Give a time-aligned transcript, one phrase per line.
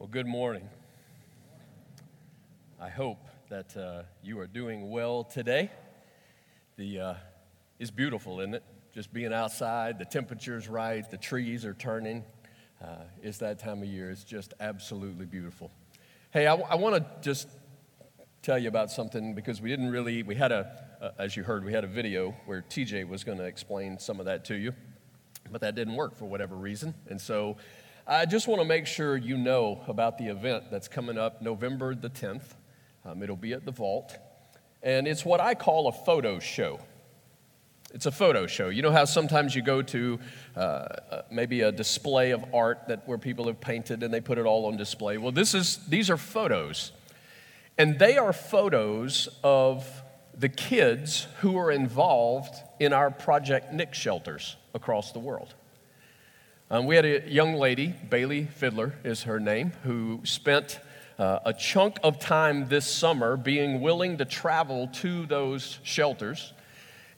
[0.00, 0.66] Well, good morning.
[2.80, 3.18] I hope
[3.50, 5.70] that uh, you are doing well today.
[6.78, 7.14] The uh,
[7.78, 8.62] it's beautiful, isn't it?
[8.94, 12.24] Just being outside, the temperature's right, the trees are turning.
[12.82, 14.10] Uh, it's that time of year.
[14.10, 15.70] It's just absolutely beautiful.
[16.30, 17.46] Hey, I, I want to just
[18.40, 20.22] tell you about something because we didn't really.
[20.22, 23.44] We had a, as you heard, we had a video where TJ was going to
[23.44, 24.72] explain some of that to you,
[25.52, 27.58] but that didn't work for whatever reason, and so.
[28.06, 31.94] I just want to make sure you know about the event that's coming up November
[31.94, 32.42] the 10th.
[33.04, 34.16] Um, it'll be at the Vault.
[34.82, 36.80] And it's what I call a photo show.
[37.92, 38.68] It's a photo show.
[38.68, 40.18] You know how sometimes you go to
[40.56, 44.38] uh, uh, maybe a display of art that where people have painted and they put
[44.38, 45.18] it all on display.
[45.18, 46.92] Well, this is these are photos,
[47.76, 49.84] and they are photos of
[50.38, 55.54] the kids who are involved in our Project Nick shelters across the world.
[56.72, 60.78] Um, we had a young lady, Bailey Fiddler is her name, who spent
[61.18, 66.52] uh, a chunk of time this summer being willing to travel to those shelters.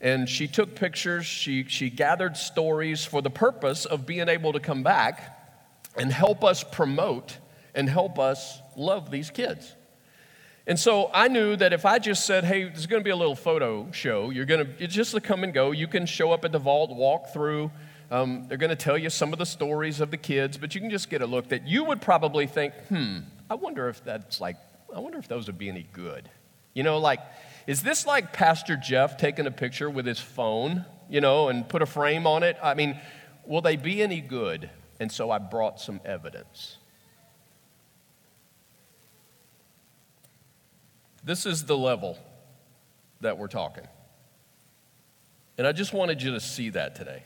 [0.01, 4.59] And she took pictures, she, she gathered stories for the purpose of being able to
[4.59, 5.39] come back
[5.95, 7.37] and help us promote
[7.75, 9.75] and help us love these kids.
[10.65, 13.15] And so I knew that if I just said, hey, there's going to be a
[13.15, 15.69] little photo show, you're to, it's just to come and go.
[15.69, 17.69] You can show up at the vault, walk through,
[18.13, 20.81] um, they're going to tell you some of the stories of the kids, but you
[20.81, 24.39] can just get a look that you would probably think, hmm, I wonder if that's
[24.39, 24.55] like,
[24.95, 26.29] I wonder if those would be any good.
[26.75, 27.21] You know, like,
[27.65, 31.81] is this like Pastor Jeff taking a picture with his phone, you know, and put
[31.81, 32.55] a frame on it?
[32.61, 32.99] I mean,
[33.47, 34.69] will they be any good?
[34.99, 36.77] And so I brought some evidence.
[41.23, 42.19] This is the level
[43.21, 43.87] that we're talking.
[45.57, 47.23] And I just wanted you to see that today.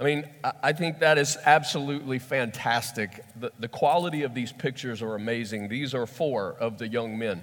[0.00, 0.26] I mean,
[0.62, 3.22] I think that is absolutely fantastic.
[3.38, 5.68] The, the quality of these pictures are amazing.
[5.68, 7.42] These are four of the young men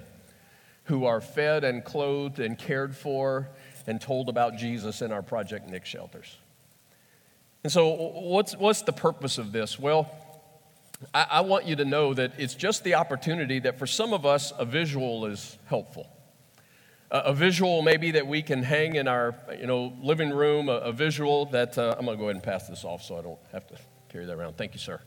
[0.84, 3.48] who are fed and clothed and cared for
[3.86, 6.36] and told about Jesus in our Project Nick shelters.
[7.62, 9.78] And so, what's, what's the purpose of this?
[9.78, 10.10] Well,
[11.14, 14.26] I, I want you to know that it's just the opportunity that for some of
[14.26, 16.08] us, a visual is helpful
[17.10, 20.92] a visual maybe that we can hang in our you know living room a, a
[20.92, 23.38] visual that uh, i'm going to go ahead and pass this off so i don't
[23.52, 23.74] have to
[24.08, 24.56] carry that around.
[24.56, 25.00] Thank you sir.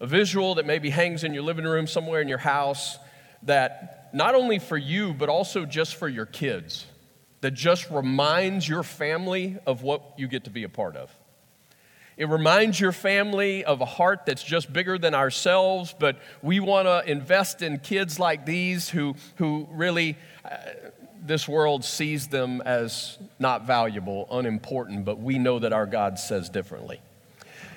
[0.00, 2.98] A visual that maybe hangs in your living room somewhere in your house
[3.42, 6.86] that not only for you but also just for your kids
[7.40, 11.14] that just reminds your family of what you get to be a part of.
[12.16, 16.86] It reminds your family of a heart that's just bigger than ourselves, but we want
[16.86, 20.56] to invest in kids like these who, who really uh,
[21.26, 26.48] this world sees them as not valuable, unimportant, but we know that our God says
[26.48, 27.00] differently.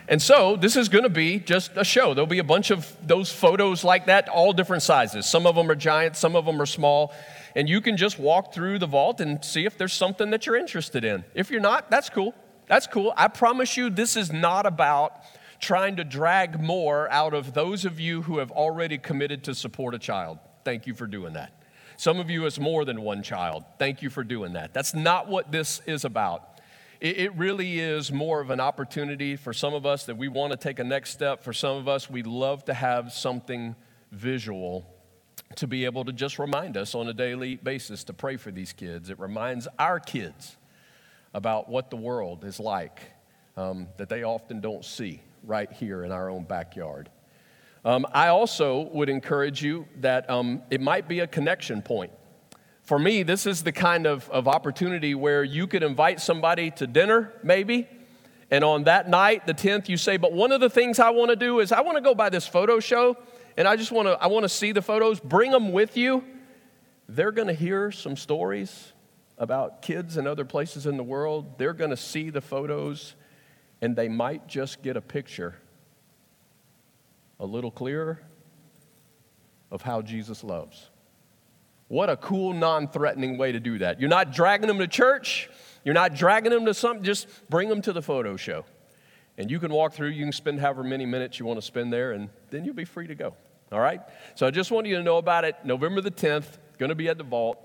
[0.08, 2.16] And so this is going to be just a show.
[2.16, 5.28] There'll be a bunch of those photos like that, all different sizes.
[5.28, 7.14] Some of them are giant, some of them are small.
[7.56, 10.56] And you can just walk through the vault and see if there's something that you're
[10.56, 11.26] interested in.
[11.36, 12.34] If you're not, that's cool.
[12.68, 13.14] That's cool.
[13.18, 15.14] I promise you, this is not about
[15.60, 19.94] trying to drag more out of those of you who have already committed to support
[19.94, 20.40] a child.
[20.64, 21.52] Thank you for doing that.
[22.00, 23.66] Some of you, it's more than one child.
[23.78, 24.74] Thank you for doing that.
[24.74, 26.62] That's not what this is about.
[27.02, 30.58] It, really is more of an opportunity for some of us that we want to
[30.58, 31.44] take a next step.
[31.44, 33.76] For some of us, we love to have something
[34.14, 34.86] visual
[35.58, 38.72] to be able to just remind us on a daily basis to pray for these
[38.72, 39.10] kids.
[39.10, 40.56] It reminds our kids
[41.34, 43.02] about what the world is like
[43.58, 47.10] um, that they often don't see right here in our own backyard.
[47.86, 52.12] Um, I also would encourage you that um, it might be a connection point.
[52.84, 56.88] For me, this is the kind of, of opportunity where you could invite somebody to
[56.88, 57.88] dinner, maybe,
[58.52, 61.30] and on that night, the 10th, you say, But one of the things I want
[61.30, 63.16] to do is I want to go by this photo show,
[63.56, 65.20] and I just want to I want to see the photos.
[65.20, 66.24] Bring them with you.
[67.08, 68.94] They're going to hear some stories
[69.38, 71.58] about kids in other places in the world.
[71.58, 73.16] They're going to see the photos,
[73.82, 75.56] and they might just get a picture
[77.40, 78.22] a little clearer
[79.72, 80.90] of how Jesus loves.
[81.88, 84.00] What a cool, non threatening way to do that.
[84.00, 85.50] You're not dragging them to church,
[85.84, 88.66] you're not dragging them to something, just bring them to the photo show.
[89.38, 91.94] And you can walk through, you can spend however many minutes you want to spend
[91.94, 93.34] there, and then you'll be free to go.
[93.72, 94.02] All right?
[94.36, 95.56] So I just want you to know about it.
[95.64, 97.58] November the 10th, going to be at the vault.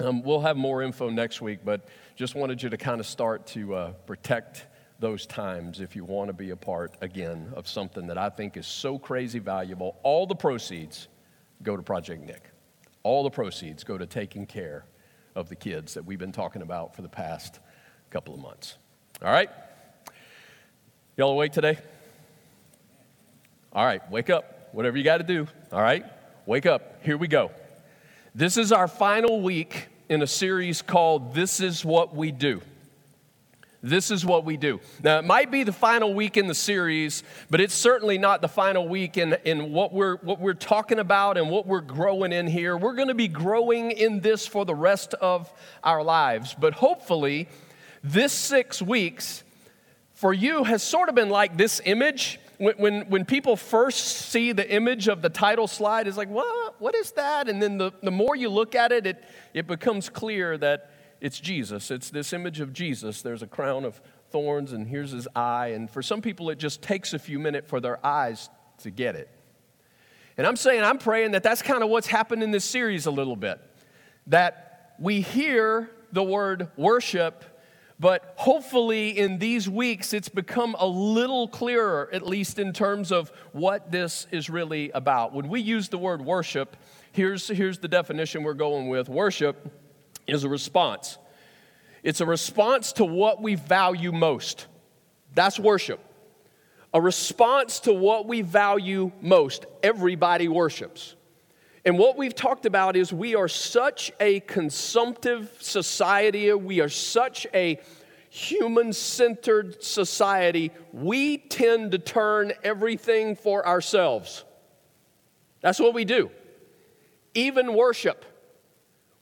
[0.00, 3.46] Um, we'll have more info next week, but just wanted you to kind of start
[3.48, 4.66] to uh, protect
[4.98, 8.56] those times if you want to be a part again of something that I think
[8.56, 9.96] is so crazy valuable.
[10.02, 11.08] All the proceeds
[11.62, 12.50] go to Project Nick.
[13.02, 14.84] All the proceeds go to taking care
[15.34, 17.58] of the kids that we've been talking about for the past
[18.10, 18.78] couple of months.
[19.22, 19.50] All right?
[21.16, 21.78] Y'all awake today?
[23.72, 24.68] All right, wake up.
[24.72, 25.46] whatever you got to do.
[25.72, 26.04] All right?
[26.46, 27.04] Wake up.
[27.04, 27.50] Here we go.
[28.34, 32.60] This is our final week in a series called This Is What We Do.
[33.84, 34.80] This is what we do.
[35.02, 38.48] Now, it might be the final week in the series, but it's certainly not the
[38.48, 42.46] final week in, in what, we're, what we're talking about and what we're growing in
[42.46, 42.78] here.
[42.78, 45.52] We're going to be growing in this for the rest of
[45.82, 46.56] our lives.
[46.58, 47.46] But hopefully,
[48.02, 49.44] this six weeks
[50.14, 52.40] for you has sort of been like this image.
[52.56, 56.80] When, when, when people first see the image of the title slide, it's like, what,
[56.80, 57.50] what is that?
[57.50, 59.22] And then the, the more you look at it, it,
[59.52, 60.90] it becomes clear that
[61.24, 61.90] it's Jesus.
[61.90, 63.22] It's this image of Jesus.
[63.22, 63.98] There's a crown of
[64.30, 65.68] thorns, and here's his eye.
[65.68, 68.50] And for some people, it just takes a few minutes for their eyes
[68.82, 69.30] to get it.
[70.36, 73.10] And I'm saying, I'm praying that that's kind of what's happened in this series a
[73.10, 73.58] little bit.
[74.26, 77.42] That we hear the word worship,
[77.98, 83.32] but hopefully in these weeks it's become a little clearer, at least in terms of
[83.52, 85.32] what this is really about.
[85.32, 86.76] When we use the word worship,
[87.12, 89.83] here's, here's the definition we're going with worship
[90.26, 91.18] is a response.
[92.02, 94.66] It's a response to what we value most.
[95.34, 96.00] That's worship.
[96.92, 99.66] A response to what we value most.
[99.82, 101.16] Everybody worships.
[101.84, 107.46] And what we've talked about is we are such a consumptive society, we are such
[107.52, 107.80] a
[108.30, 114.44] human centered society, we tend to turn everything for ourselves.
[115.60, 116.30] That's what we do.
[117.34, 118.24] Even worship.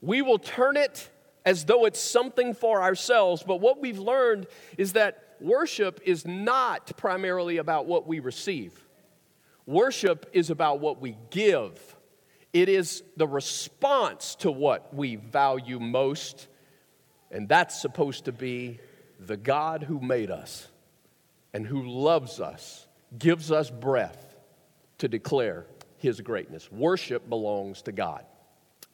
[0.03, 1.09] We will turn it
[1.45, 4.47] as though it's something for ourselves, but what we've learned
[4.77, 8.77] is that worship is not primarily about what we receive.
[9.65, 11.79] Worship is about what we give.
[12.51, 16.49] It is the response to what we value most,
[17.31, 18.81] and that's supposed to be
[19.21, 20.67] the God who made us
[21.53, 24.35] and who loves us, gives us breath
[24.97, 25.65] to declare
[25.97, 26.69] his greatness.
[26.73, 28.25] Worship belongs to God.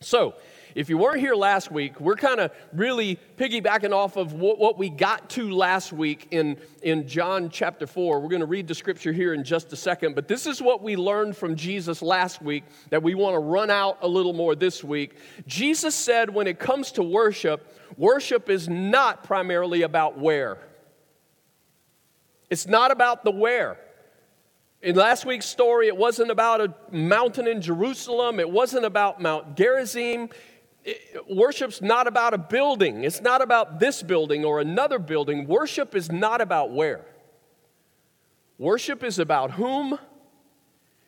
[0.02, 0.36] So,
[0.76, 4.78] if you weren't here last week, we're kind of really piggybacking off of what, what,
[4.78, 8.20] we got to last week in, in John chapter 4.
[8.20, 10.82] We're going to read the scripture here in just a second, but this is what
[10.84, 14.56] we learned from Jesus last week that we want to run out a little more
[14.56, 15.16] this week.
[15.48, 20.60] Jesus said when it comes to worship, worship is not primarily about where.
[22.50, 23.78] It's not about the where.
[24.82, 28.40] In last week's story, it wasn't about a mountain in Jerusalem.
[28.40, 30.30] It wasn't about Mount Gerizim.
[31.30, 33.04] Worship's not about a building.
[33.04, 35.48] It's not about this building or another building.
[35.48, 37.06] Worship is not about where.
[38.58, 39.98] Worship is about whom,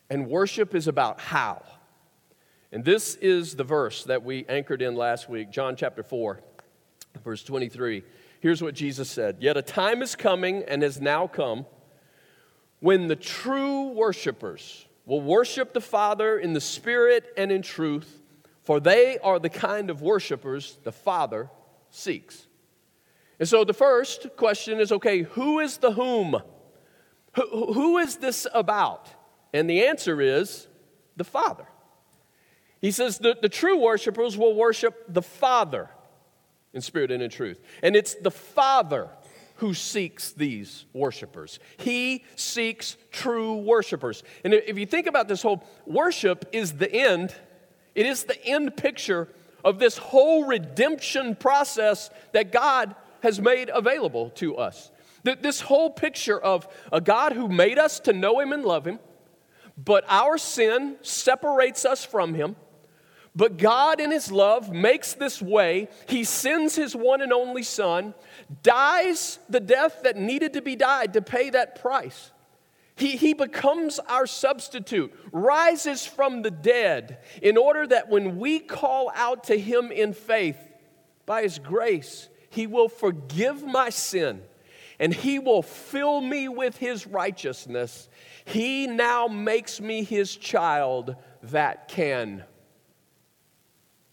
[0.09, 1.61] and worship is about how.
[2.71, 6.39] And this is the verse that we anchored in last week, John chapter 4,
[7.23, 8.03] verse 23.
[8.39, 11.65] Here's what Jesus said Yet a time is coming and has now come
[12.79, 18.20] when the true worshipers will worship the Father in the Spirit and in truth,
[18.63, 21.49] for they are the kind of worshipers the Father
[21.89, 22.47] seeks.
[23.39, 26.41] And so the first question is okay, who is the whom?
[27.33, 29.09] Who, who is this about?
[29.53, 30.67] And the answer is
[31.17, 31.65] the Father.
[32.79, 35.89] He says that the true worshipers will worship the Father
[36.73, 37.59] in spirit and in truth.
[37.83, 39.09] And it's the Father
[39.55, 41.59] who seeks these worshipers.
[41.77, 44.23] He seeks true worshipers.
[44.43, 47.35] And if you think about this whole worship is the end,
[47.95, 49.27] it is the end picture
[49.63, 54.91] of this whole redemption process that God has made available to us.
[55.23, 58.85] That this whole picture of a God who made us to know Him and love
[58.85, 58.99] Him,
[59.77, 62.55] but our sin separates us from Him.
[63.35, 65.87] But God, in His love, makes this way.
[66.07, 68.13] He sends His one and only Son,
[68.63, 72.31] dies the death that needed to be died to pay that price.
[73.01, 79.11] He, he becomes our substitute, rises from the dead, in order that when we call
[79.15, 80.59] out to Him in faith,
[81.25, 84.43] by His grace, He will forgive my sin
[84.99, 88.07] and He will fill me with His righteousness.
[88.45, 92.43] He now makes me His child that can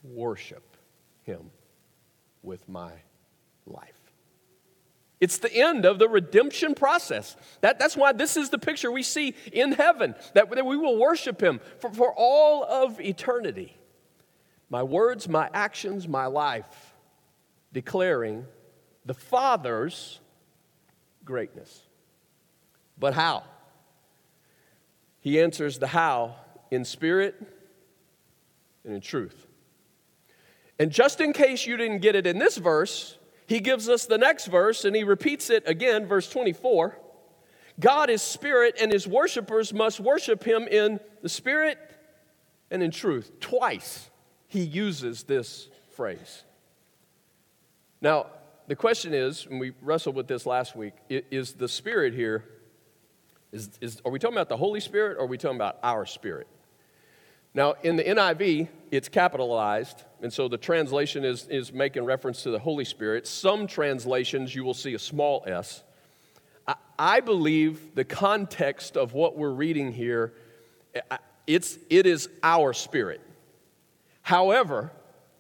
[0.03, 0.79] worship
[1.25, 1.51] Him
[2.43, 2.93] with my
[3.67, 3.98] life.
[5.21, 7.37] It's the end of the redemption process.
[7.61, 11.41] That, that's why this is the picture we see in heaven, that, we will worship
[11.41, 13.77] Him for, for all of eternity.
[14.71, 16.95] My words, my actions, my life,
[17.73, 18.45] declaring
[19.07, 20.21] the Father's
[21.25, 21.83] greatness.
[22.99, 23.45] But how?
[25.21, 26.37] He answers the how
[26.71, 27.35] in spirit
[28.85, 29.47] and in truth.
[30.79, 33.19] And just in case you didn't get it in this verse,
[33.49, 36.99] he gives us the next verse and he repeats it again, verse 24.
[37.81, 41.79] God is spirit, and his worshipers must worship him in the spirit
[42.71, 43.41] and in truth.
[43.41, 44.11] Twice
[44.49, 46.45] he uses this phrase.
[48.01, 48.27] Now,
[48.67, 52.45] the question is, and we wrestled with this last week, is the spirit here,
[53.51, 56.05] is, is, are we talking about the Holy Spirit or are we talking about our
[56.05, 56.49] spirit?
[57.55, 62.51] Now, in the NIV, it's capitalized, and so the translation is, is making reference to
[62.51, 63.27] the Holy Spirit.
[63.27, 65.83] Some translations, you will see a small s.
[66.67, 70.33] I, I believe the context of what we're reading here,
[70.95, 73.21] eh, it's, it is our spirit.
[74.23, 74.93] However,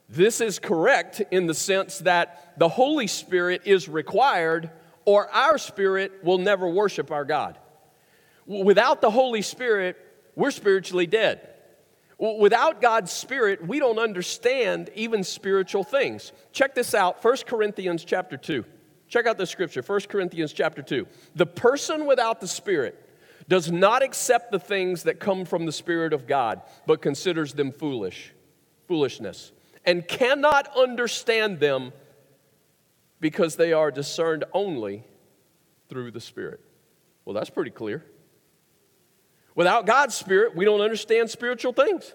[0.08, 4.70] this is correct in the sense that the Holy Spirit is required,
[5.04, 7.58] or our spirit will never worship our God.
[8.46, 9.96] Without the Holy Spirit,
[10.34, 11.47] we're spiritually dead.
[12.18, 16.32] Without God's Spirit, we don't understand even spiritual things.
[16.52, 18.64] Check this out 1 Corinthians chapter 2.
[19.08, 21.06] Check out the scripture 1 Corinthians chapter 2.
[21.36, 23.08] The person without the Spirit
[23.48, 27.70] does not accept the things that come from the Spirit of God, but considers them
[27.70, 28.34] foolish,
[28.88, 29.52] foolishness,
[29.84, 31.92] and cannot understand them
[33.20, 35.04] because they are discerned only
[35.88, 36.60] through the Spirit.
[37.24, 38.04] Well, that's pretty clear.
[39.58, 42.14] Without God's Spirit, we don't understand spiritual things.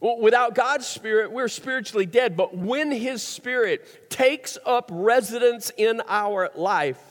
[0.00, 2.36] Without God's Spirit, we're spiritually dead.
[2.36, 7.02] But when His Spirit takes up residence in our life,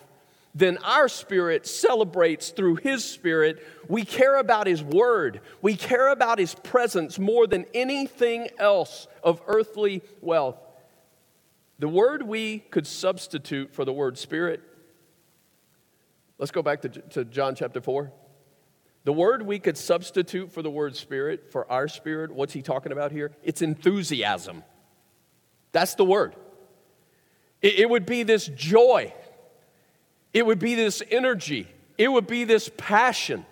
[0.55, 3.61] then our spirit celebrates through His Spirit.
[3.89, 9.41] We care about His Word, we care about His presence more than anything else of
[9.45, 10.55] earthly wealth.
[11.79, 14.61] The word we could substitute for the word Spirit,
[16.37, 18.09] let's go back to, to John chapter 4.
[19.09, 22.91] The word we could substitute for the word spirit, for our spirit, what's he talking
[22.91, 23.31] about here?
[23.41, 24.63] It's enthusiasm.
[25.71, 26.35] That's the word.
[27.59, 29.11] It, it would be this joy,
[30.31, 33.47] it would be this energy, it would be this passion.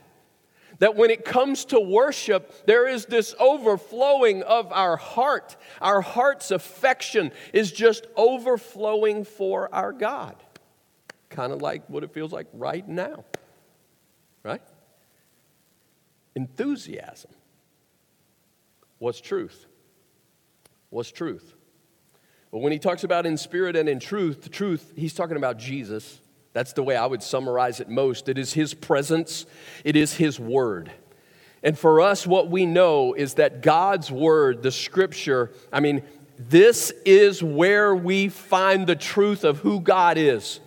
[0.77, 5.57] That when it comes to worship, there is this overflowing of our heart.
[5.81, 10.35] Our heart's affection is just overflowing for our God.
[11.31, 13.25] Kind of like what it feels like right now,
[14.43, 14.61] right?
[16.37, 17.31] Enthusiasm.
[18.99, 19.65] What's truth?
[20.91, 21.55] What's truth?
[22.51, 25.57] Well, when he talks about in spirit and in truth, the truth, he's talking about
[25.57, 26.21] Jesus.
[26.53, 28.29] That's the way I would summarize it most.
[28.29, 29.47] It is his presence,
[29.83, 30.91] it is his word.
[31.63, 36.03] And for us, what we know is that God's word, the scripture, I mean,
[36.37, 40.59] this is where we find the truth of who God is.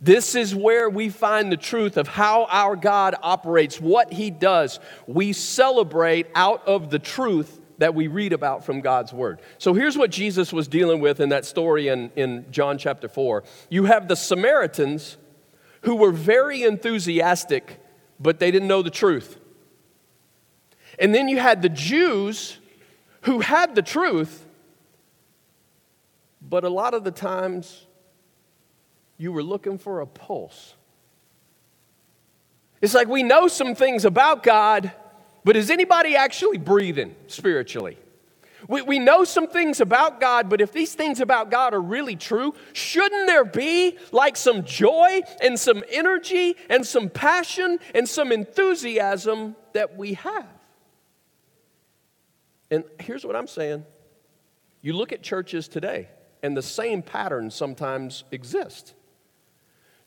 [0.00, 4.80] This is where we find the truth of how our God operates, what He does.
[5.06, 9.40] We celebrate out of the truth that we read about from God's Word.
[9.58, 13.44] So here's what Jesus was dealing with in that story in, in John chapter 4.
[13.68, 15.16] You have the Samaritans
[15.82, 17.80] who were very enthusiastic,
[18.18, 19.38] but they didn't know the truth.
[20.98, 22.58] And then you had the Jews
[23.22, 24.46] who had the truth,
[26.40, 27.85] but a lot of the times
[29.18, 30.74] you were looking for a pulse.
[32.80, 34.92] It's like we know some things about God,
[35.44, 37.98] but is anybody actually breathing spiritually?
[38.68, 42.16] We, we know some things about God, but if these things about God are really
[42.16, 48.32] true, shouldn't there be like some joy and some energy and some passion and some
[48.32, 50.46] enthusiasm that we have?
[52.70, 53.84] And here's what I'm saying
[54.82, 56.08] you look at churches today,
[56.42, 58.94] and the same patterns sometimes exist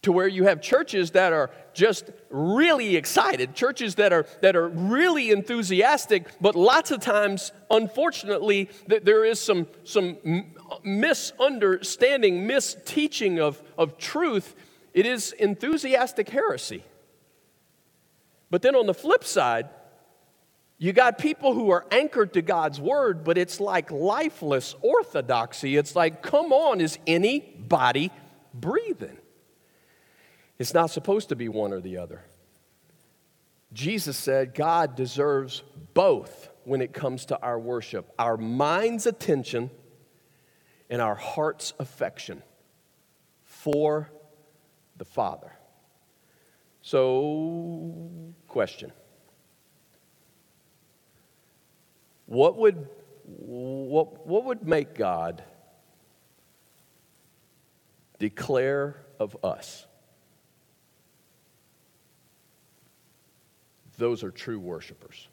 [0.01, 4.69] to where you have churches that are just really excited, churches that are, that are
[4.69, 10.17] really enthusiastic, but lots of times, unfortunately, there is some, some
[10.83, 14.55] misunderstanding, misteaching of, of truth.
[14.93, 16.83] It is enthusiastic heresy.
[18.49, 19.69] But then on the flip side,
[20.77, 25.75] you got people who are anchored to God's word, but it's like lifeless orthodoxy.
[25.75, 28.11] It's like, come on, is anybody
[28.53, 29.17] breathing?
[30.59, 32.21] It's not supposed to be one or the other.
[33.71, 35.63] Jesus said God deserves
[35.93, 39.71] both when it comes to our worship our mind's attention
[40.89, 42.43] and our heart's affection
[43.45, 44.11] for
[44.97, 45.51] the Father.
[46.81, 48.09] So,
[48.47, 48.91] question
[52.25, 52.87] What would,
[53.25, 55.43] what, what would make God
[58.19, 59.87] declare of us
[63.99, 65.27] those are true worshipers.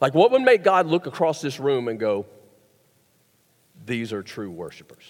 [0.00, 2.26] Like, what would make God look across this room and go,
[3.84, 5.04] These are true worshipers?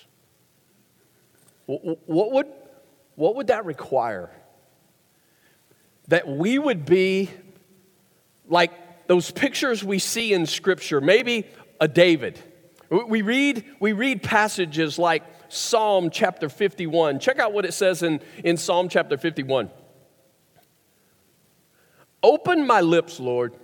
[1.67, 2.47] What would,
[3.17, 4.31] what would that require?
[6.09, 7.31] That we would be
[8.49, 8.71] like
[9.09, 11.47] those pictures we see in Scripture, maybe
[11.81, 12.39] a David.
[12.89, 17.21] We read, we read passages like Psalm chapter 51.
[17.21, 19.71] Check out what it says in, in Psalm chapter 51.
[22.23, 23.55] Open my lips, Lord,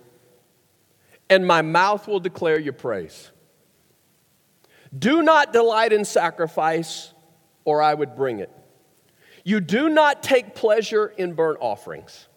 [1.29, 3.31] and my mouth will declare your praise.
[4.97, 7.13] Do not delight in sacrifice,
[7.65, 8.51] or I would bring it.
[9.45, 12.29] You do not take pleasure in burnt offerings.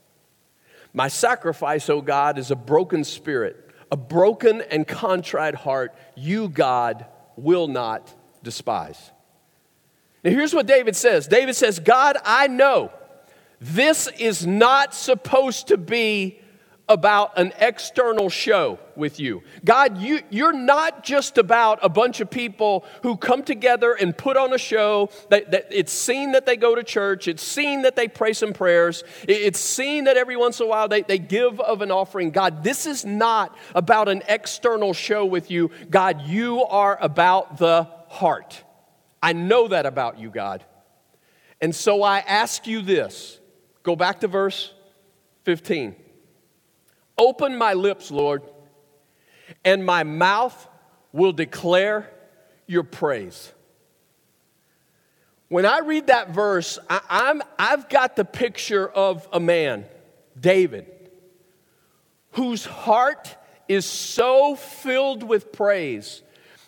[0.93, 5.93] My sacrifice, O God, is a broken spirit, a broken and contrite heart.
[6.15, 9.11] You, God, will not despise.
[10.25, 12.91] Now, here's what David says David says, God, I know
[13.61, 16.39] this is not supposed to be
[16.87, 19.41] about an external show with you.
[19.63, 24.37] God, you, you're not just about a bunch of people who come together and put
[24.37, 25.09] on a show.
[25.29, 28.53] That, that it's seen that they go to church, it's seen that they pray some
[28.53, 32.31] prayers, it's seen that every once in a while they, they give of an offering.
[32.31, 35.69] God, this is not about an external show with you.
[35.89, 38.64] God, you are about the heart.
[39.25, 40.63] I know that about you, God.
[41.59, 43.39] And so I ask you this
[43.81, 44.71] go back to verse
[45.45, 45.95] 15.
[47.17, 48.43] Open my lips, Lord,
[49.63, 50.67] and my mouth
[51.11, 52.11] will declare
[52.67, 53.51] your praise.
[55.47, 59.85] When I read that verse, I, I've got the picture of a man,
[60.39, 60.85] David,
[62.33, 63.35] whose heart
[63.67, 66.21] is so filled with praise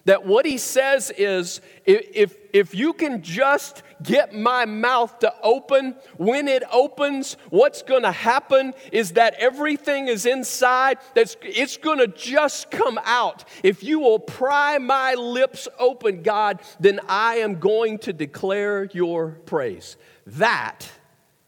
[0.08, 5.96] that what he says is if, if you can just get my mouth to open,
[6.16, 11.98] when it opens, what's going to happen is that everything is inside, that's, it's going
[11.98, 13.44] to just come out.
[13.64, 19.32] If you will pry my lips open, God, then I am going to declare your
[19.46, 19.98] praise.
[20.26, 20.90] That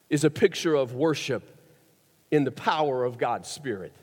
[0.09, 1.43] is a picture of worship
[2.29, 3.93] in the power of God's Spirit.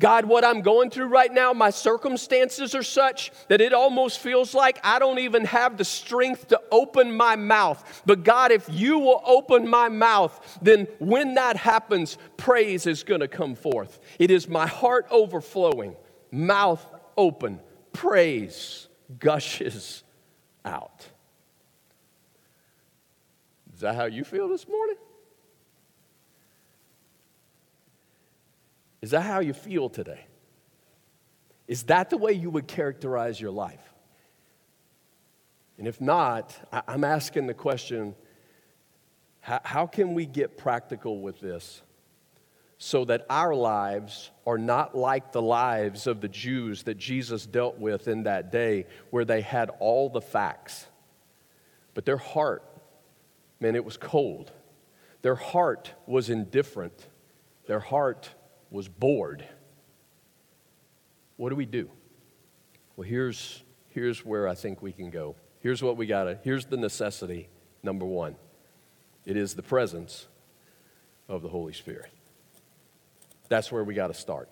[0.00, 4.54] God, what I'm going through right now, my circumstances are such that it almost feels
[4.54, 8.02] like I don't even have the strength to open my mouth.
[8.06, 13.22] But God, if you will open my mouth, then when that happens, praise is going
[13.22, 13.98] to come forth.
[14.20, 15.96] It is my heart overflowing,
[16.30, 17.58] mouth open,
[17.92, 18.86] praise
[19.18, 20.04] gushes
[20.64, 21.06] out.
[23.74, 24.96] Is that how you feel this morning?
[29.08, 30.26] Is that how you feel today?
[31.66, 33.80] Is that the way you would characterize your life?
[35.78, 36.54] And if not,
[36.86, 38.14] I'm asking the question
[39.40, 41.80] how can we get practical with this
[42.76, 47.78] so that our lives are not like the lives of the Jews that Jesus dealt
[47.78, 50.86] with in that day, where they had all the facts,
[51.94, 52.62] but their heart,
[53.58, 54.52] man, it was cold.
[55.22, 57.08] Their heart was indifferent.
[57.66, 58.34] Their heart
[58.70, 59.44] was bored.
[61.36, 61.90] What do we do?
[62.96, 65.36] Well, here's, here's where I think we can go.
[65.60, 67.48] Here's what we got to, here's the necessity,
[67.82, 68.36] number one
[69.24, 70.26] it is the presence
[71.28, 72.10] of the Holy Spirit.
[73.48, 74.48] That's where we got to start.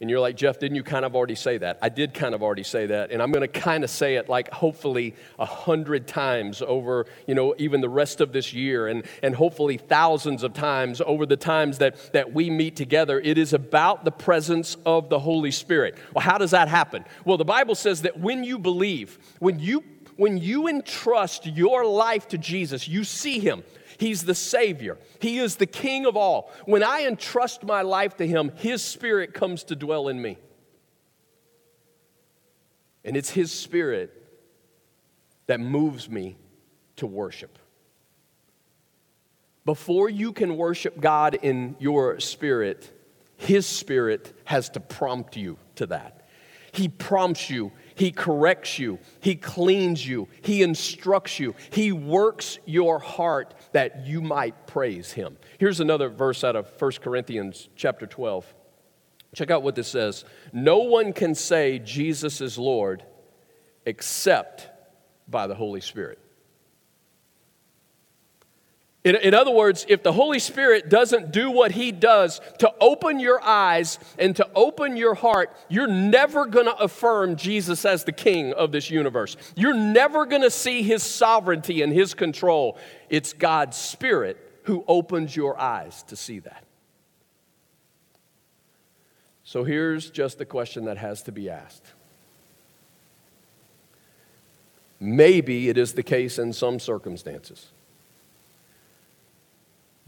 [0.00, 1.78] And you're like, Jeff, didn't you kind of already say that?
[1.82, 3.10] I did kind of already say that.
[3.10, 7.34] And I'm going to kind of say it like hopefully a hundred times over, you
[7.34, 11.36] know, even the rest of this year and, and hopefully thousands of times over the
[11.36, 13.20] times that, that we meet together.
[13.20, 15.98] It is about the presence of the Holy Spirit.
[16.14, 17.04] Well, how does that happen?
[17.26, 19.84] Well, the Bible says that when you believe, when you
[20.16, 23.64] when you entrust your life to Jesus, you see him.
[24.00, 24.96] He's the Savior.
[25.20, 26.50] He is the King of all.
[26.64, 30.38] When I entrust my life to Him, His Spirit comes to dwell in me.
[33.04, 34.10] And it's His Spirit
[35.48, 36.38] that moves me
[36.96, 37.58] to worship.
[39.66, 42.90] Before you can worship God in your spirit,
[43.36, 46.26] His Spirit has to prompt you to that.
[46.72, 52.98] He prompts you he corrects you, He cleans you, He instructs you, He works your
[52.98, 55.36] heart that you might praise Him.
[55.58, 58.54] Here's another verse out of 1 Corinthians chapter 12.
[59.34, 60.24] Check out what this says.
[60.50, 63.04] No one can say Jesus is Lord
[63.84, 64.70] except
[65.28, 66.18] by the Holy Spirit.
[69.02, 73.18] In, in, other words, if the Holy Spirit doesn't do what He does to open
[73.18, 78.12] your eyes and to open your heart, you're never going to affirm Jesus as the
[78.12, 79.38] King of this universe.
[79.56, 82.76] You're never going to see His sovereignty and His control.
[83.08, 86.64] It's God's Spirit who opens your eyes to see that.
[89.44, 91.86] So here's just the question that has to be asked.
[95.00, 97.70] Maybe it is the case in some circumstances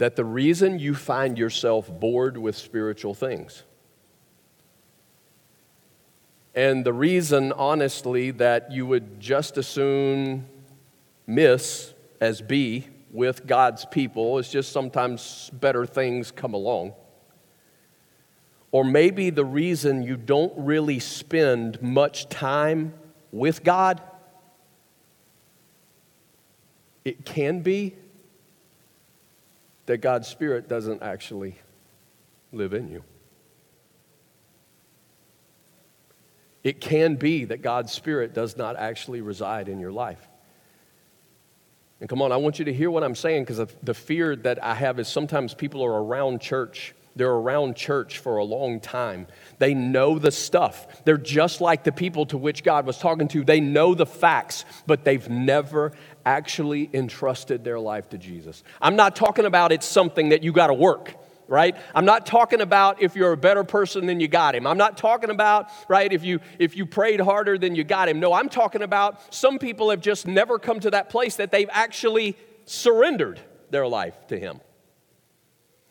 [0.03, 3.63] that the reason you find yourself bored with spiritual things,
[6.57, 10.45] and the reason, honestly, that you would just as soon
[11.25, 16.95] miss as be with God's people is just sometimes better things come along.
[18.73, 22.93] Or maybe the reason you don't really spend much time
[23.31, 24.03] with God,
[27.05, 27.95] it can be
[29.87, 31.59] that God's Spirit doesn't actually
[32.53, 33.03] live in you.
[36.63, 40.29] It can be that God's Spirit does not actually reside in your life.
[42.01, 44.63] And come on, I want you to hear what I'm saying because the fear that
[44.63, 46.95] I have is sometimes people are around church.
[47.15, 49.27] They're around church for a long time.
[49.59, 51.05] They know the stuff.
[51.05, 53.45] They're just like the people to which God was talking to.
[53.45, 55.93] They know the facts, but they've never
[56.25, 58.63] actually entrusted their life to Jesus.
[58.81, 61.15] I'm not talking about it's something that you got to work
[61.49, 61.77] right?
[61.95, 64.67] I'm not talking about if you're a better person than you got him.
[64.67, 68.21] I'm not talking about right if you if you prayed harder than you got him.
[68.21, 71.69] No i'm talking about some people have just never come to that place that they've
[71.71, 73.39] actually surrendered
[73.71, 74.61] their life to him.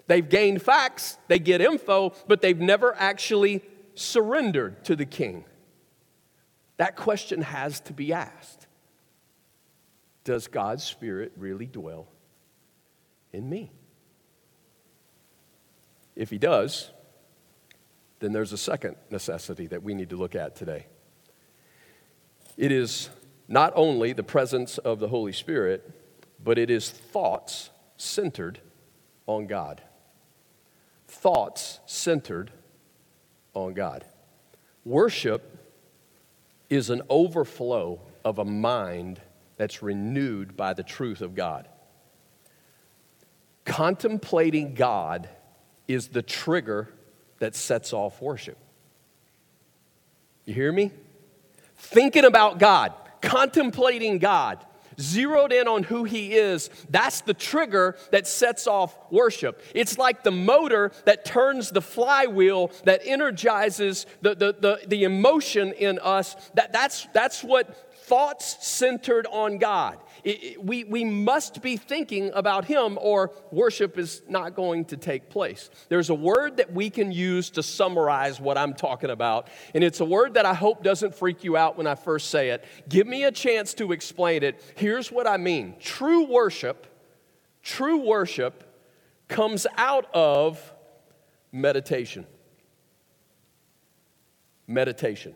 [0.08, 3.62] They've gained facts they get info but they've never actually
[3.94, 5.46] surrendered to the king.
[6.78, 8.66] That question has to be asked
[10.24, 12.08] does god's spirit really dwell
[13.34, 13.72] in me
[16.16, 16.92] if he does,
[18.20, 20.86] then there's a second necessity that we need to look at today.
[22.58, 23.10] It is
[23.48, 25.90] not only the presence of the Holy Spirit,
[26.44, 28.60] but it is thoughts centered
[29.26, 29.82] on God.
[31.08, 32.52] Thoughts centered
[33.54, 34.06] on God.
[34.86, 35.58] Worship
[36.70, 39.20] is an overflow of a mind
[39.62, 41.68] that's renewed by the truth of God.
[43.64, 45.30] Contemplating God
[45.88, 46.90] is the trigger
[47.38, 48.58] that sets off worship.
[50.46, 50.90] You hear me?
[51.78, 54.66] Thinking about God, contemplating God,
[55.00, 59.62] zeroed in on who He is, that's the trigger that sets off worship.
[59.76, 65.72] It's like the motor that turns the flywheel that energizes the, the, the, the emotion
[65.74, 66.36] in us.
[66.56, 69.98] That, that's, that's what thoughts centered on God.
[70.26, 74.98] It, it, we, we must be thinking about Him, or worship is not going to
[74.98, 75.70] take place.
[75.88, 80.02] There's a word that we can use to summarize what I'm talking about, and it's
[80.02, 82.66] a word that I hope doesn't freak you out when I first say it.
[82.90, 84.62] Give me a chance to explain it.
[84.76, 86.88] Here's what I mean true worship,
[87.64, 88.66] true worship
[89.30, 90.60] comes out of
[91.54, 92.28] meditation.
[94.68, 95.34] Meditation.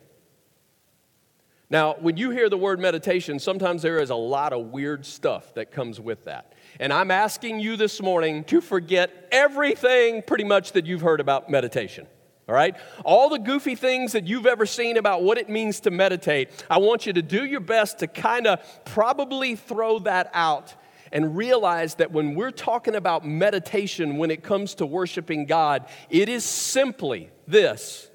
[1.70, 5.54] Now, when you hear the word meditation, sometimes there is a lot of weird stuff
[5.56, 6.54] that comes with that.
[6.80, 11.50] And I'm asking you this morning to forget everything pretty much that you've heard about
[11.50, 12.06] meditation.
[12.48, 12.76] All right?
[13.04, 16.78] All the goofy things that you've ever seen about what it means to meditate, I
[16.78, 20.76] want you to do your best to kind of probably throw that out
[21.12, 26.30] and realize that when we're talking about meditation when it comes to worshiping God, it
[26.30, 28.10] is simply this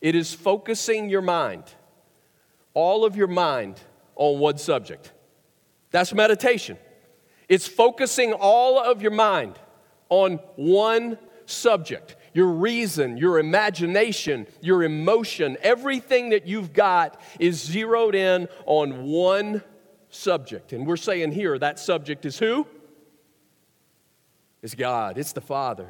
[0.00, 1.64] it is focusing your mind
[2.74, 3.80] all of your mind
[4.16, 5.12] on one subject.
[5.90, 6.76] That's meditation.
[7.48, 9.58] It's focusing all of your mind
[10.08, 12.16] on one subject.
[12.32, 19.62] Your reason, your imagination, your emotion, everything that you've got is zeroed in on one
[20.08, 20.72] subject.
[20.72, 22.66] And we're saying here that subject is who?
[24.62, 25.88] It's God, it's the Father,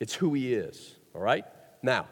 [0.00, 0.96] it's who He is.
[1.14, 1.44] All right?
[1.82, 2.08] Now,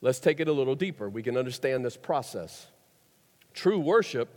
[0.00, 1.08] let's take it a little deeper.
[1.08, 2.66] We can understand this process.
[3.54, 4.28] True worship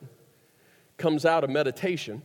[0.98, 2.22] comes out of meditation.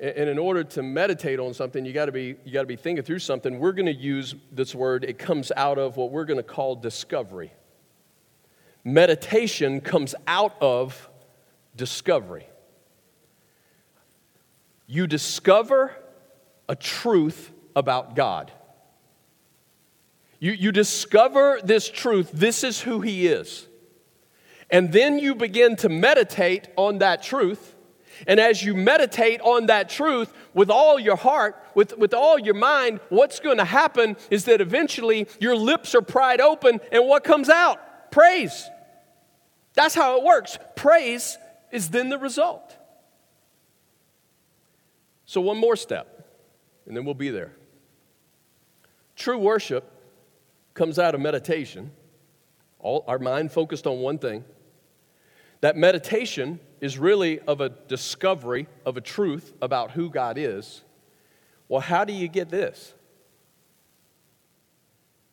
[0.00, 3.20] And in order to meditate on something, you gotta be, you gotta be thinking through
[3.20, 3.58] something.
[3.58, 7.52] We're gonna use this word, it comes out of what we're gonna call discovery.
[8.84, 11.08] Meditation comes out of
[11.76, 12.46] discovery.
[14.86, 15.96] You discover
[16.68, 18.50] a truth about God.
[20.40, 22.32] You, you discover this truth.
[22.32, 23.68] This is who He is.
[24.72, 27.76] And then you begin to meditate on that truth.
[28.26, 32.54] And as you meditate on that truth with all your heart, with, with all your
[32.54, 37.22] mind, what's going to happen is that eventually your lips are pried open, and what
[37.22, 38.10] comes out?
[38.10, 38.68] Praise.
[39.74, 40.58] That's how it works.
[40.74, 41.36] Praise
[41.70, 42.76] is then the result.
[45.26, 46.28] So, one more step,
[46.86, 47.52] and then we'll be there.
[49.16, 49.90] True worship
[50.74, 51.90] comes out of meditation,
[52.78, 54.44] all, our mind focused on one thing.
[55.62, 60.82] That meditation is really of a discovery of a truth about who God is.
[61.68, 62.92] Well, how do you get this?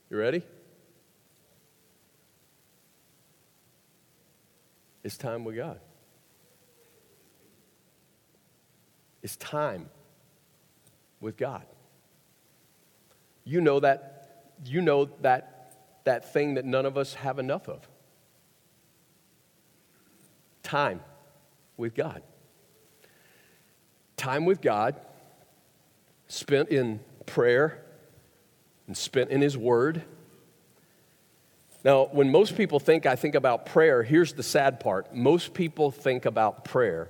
[0.09, 0.43] You ready?
[5.03, 5.79] It's time with God.
[9.23, 9.89] It's time
[11.19, 11.65] with God.
[13.45, 17.88] You know that you know that that thing that none of us have enough of.
[20.69, 21.01] Time
[21.77, 22.21] with God.
[24.17, 25.01] Time with God
[26.27, 27.83] spent in prayer
[28.85, 30.03] and spent in his word.
[31.83, 35.11] Now, when most people think I think about prayer, here's the sad part.
[35.11, 37.09] Most people think about prayer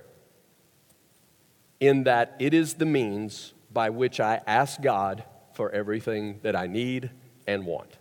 [1.80, 6.66] in that it is the means by which I ask God for everything that I
[6.66, 7.10] need
[7.46, 7.98] and want.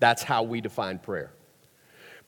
[0.00, 1.30] That's how we define prayer.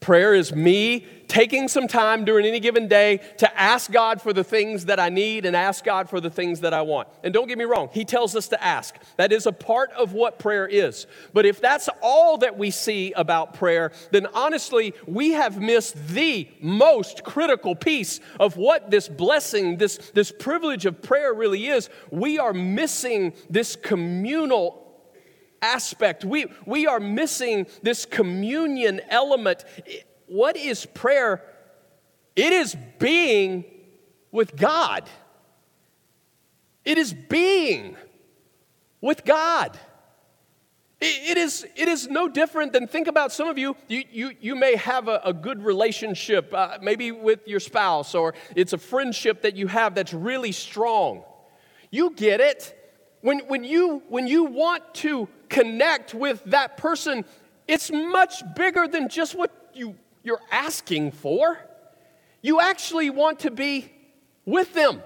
[0.03, 4.45] Prayer is me taking some time during any given day to ask God for the
[4.45, 7.09] things that I need and ask God for the things that I want.
[7.23, 8.97] And don't get me wrong, He tells us to ask.
[9.17, 11.07] That is a part of what prayer is.
[11.33, 16.49] But if that's all that we see about prayer, then honestly, we have missed the
[16.61, 21.89] most critical piece of what this blessing, this, this privilege of prayer really is.
[22.11, 24.82] We are missing this communal
[25.63, 26.25] aspect.
[26.25, 29.65] We, we are missing this communion element.
[30.27, 31.43] What is prayer?
[32.37, 33.65] It is being
[34.31, 35.09] with God.
[36.85, 37.97] It is being
[39.01, 39.79] with God.
[41.05, 44.55] It is, it is no different than think about some of you, you, you, you
[44.55, 49.43] may have a, a good relationship, uh, maybe with your spouse, or it's a friendship
[49.43, 51.25] that you have that's really strong.
[51.91, 52.79] You get it.
[53.23, 57.25] When, when, you, when you want to connect with that person,
[57.67, 61.59] it's much bigger than just what you, you're asking for.
[62.43, 63.93] You actually want to be
[64.45, 65.03] with them.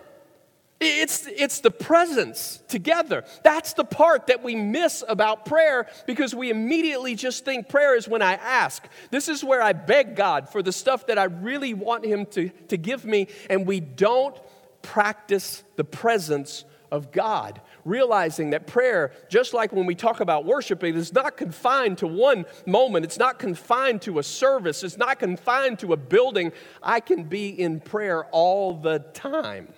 [0.78, 3.24] It's, it's the presence together.
[3.42, 8.06] That's the part that we miss about prayer because we immediately just think prayer is
[8.06, 8.86] when I ask.
[9.10, 12.50] This is where I beg God for the stuff that I really want Him to,
[12.68, 14.38] to give me, and we don't
[14.82, 20.82] practice the presence of God realizing that prayer, just like when we talk about worship,
[20.82, 25.18] it is not confined to one moment, it's not confined to a service, it's not
[25.18, 26.52] confined to a building.
[26.82, 29.68] I can be in prayer all the time,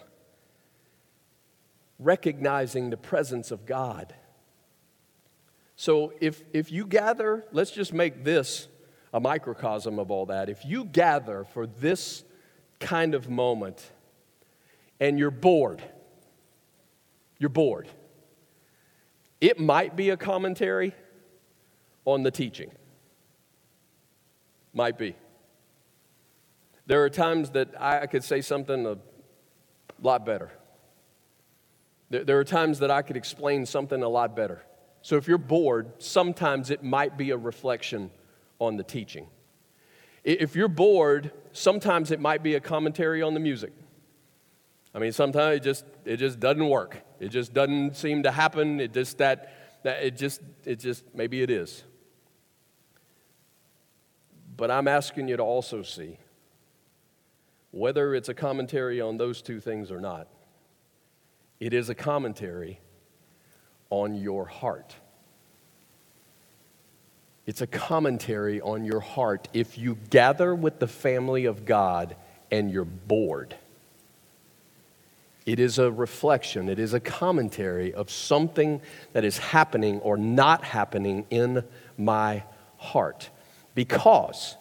[1.99, 4.14] recognizing the presence of God.
[5.77, 8.66] So if, if you gather, let's just make this
[9.12, 10.49] a microcosm of all that.
[10.49, 12.25] If you gather for this
[12.81, 13.90] kind of moment
[14.99, 15.83] and you're bored,
[17.38, 17.88] you're bored.
[19.40, 20.94] It might be a commentary
[22.05, 22.70] on the teaching.
[24.72, 25.14] Might be.
[26.87, 28.96] There are times that I could say something a
[30.01, 30.51] lot better.
[32.11, 34.62] There are times that I could explain something a lot better.
[35.03, 38.11] So if you're bored, sometimes it might be a reflection
[38.59, 39.27] on the teaching.
[40.24, 43.72] If you're bored, sometimes it might be a commentary on the music.
[44.94, 47.03] I mean, sometimes it just it just doesn't work.
[47.20, 48.81] It just doesn't seem to happen.
[48.81, 51.85] It just that that it just it just maybe it is.
[54.57, 56.18] But I'm asking you to also see
[57.70, 60.28] whether it's a commentary on those two things or not.
[61.61, 62.81] It is a commentary
[63.90, 64.94] on your heart.
[67.46, 72.16] It's a commentary on your heart if you gather with the family of God
[72.50, 73.54] and you're bored.
[75.48, 78.82] It is a reflection, it is a commentary of something
[79.14, 81.64] that is happening or not happening in
[81.96, 82.42] my
[82.76, 83.30] heart.
[83.74, 84.58] Because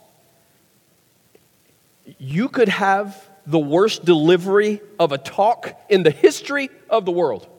[2.18, 7.50] you could have the worst delivery of a talk in the history of the world.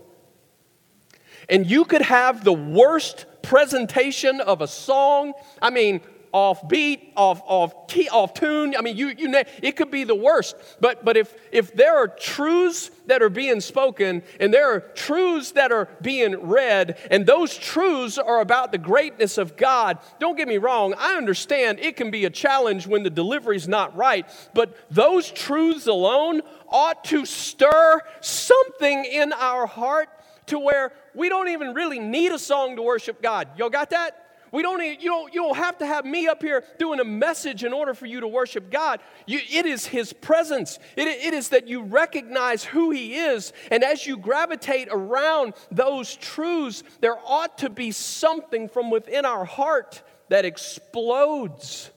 [1.50, 5.34] And you could have the worst presentation of a song.
[5.60, 6.00] I mean,
[6.38, 8.74] off beat, off, off key, off tune.
[8.78, 10.54] I mean, you, you it could be the worst.
[10.80, 15.52] But, but if, if there are truths that are being spoken and there are truths
[15.52, 20.46] that are being read, and those truths are about the greatness of God, don't get
[20.46, 24.76] me wrong, I understand it can be a challenge when the delivery's not right, but
[24.90, 30.08] those truths alone ought to stir something in our heart
[30.46, 33.48] to where we don't even really need a song to worship God.
[33.58, 34.27] Y'all got that?
[34.52, 37.64] We don't, you, don't, you don't have to have me up here doing a message
[37.64, 39.00] in order for you to worship God.
[39.26, 40.78] You, it is His presence.
[40.96, 43.52] It, it is that you recognize who He is.
[43.70, 49.44] And as you gravitate around those truths, there ought to be something from within our
[49.44, 51.90] heart that explodes.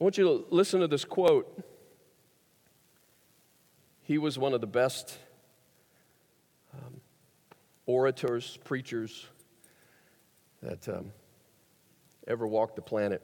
[0.00, 1.62] I want you to listen to this quote.
[4.02, 5.18] he was one of the best
[7.86, 9.26] orators, preachers
[10.62, 11.12] that um,
[12.26, 13.22] ever walked the planet.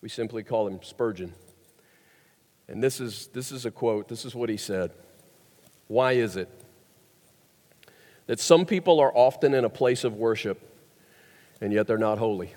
[0.00, 1.32] We simply call him Spurgeon.
[2.68, 4.08] And this is, this is a quote.
[4.08, 4.92] This is what he said
[5.88, 6.48] Why is it
[8.26, 10.60] that some people are often in a place of worship
[11.60, 12.54] and yet they're not holy?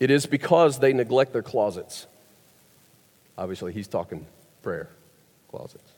[0.00, 2.06] It is because they neglect their closets.
[3.36, 4.26] Obviously, he's talking
[4.62, 4.90] prayer
[5.48, 5.90] closets.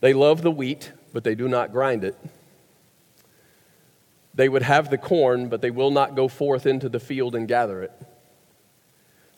[0.00, 2.16] They love the wheat, but they do not grind it.
[4.34, 7.48] They would have the corn, but they will not go forth into the field and
[7.48, 7.92] gather it.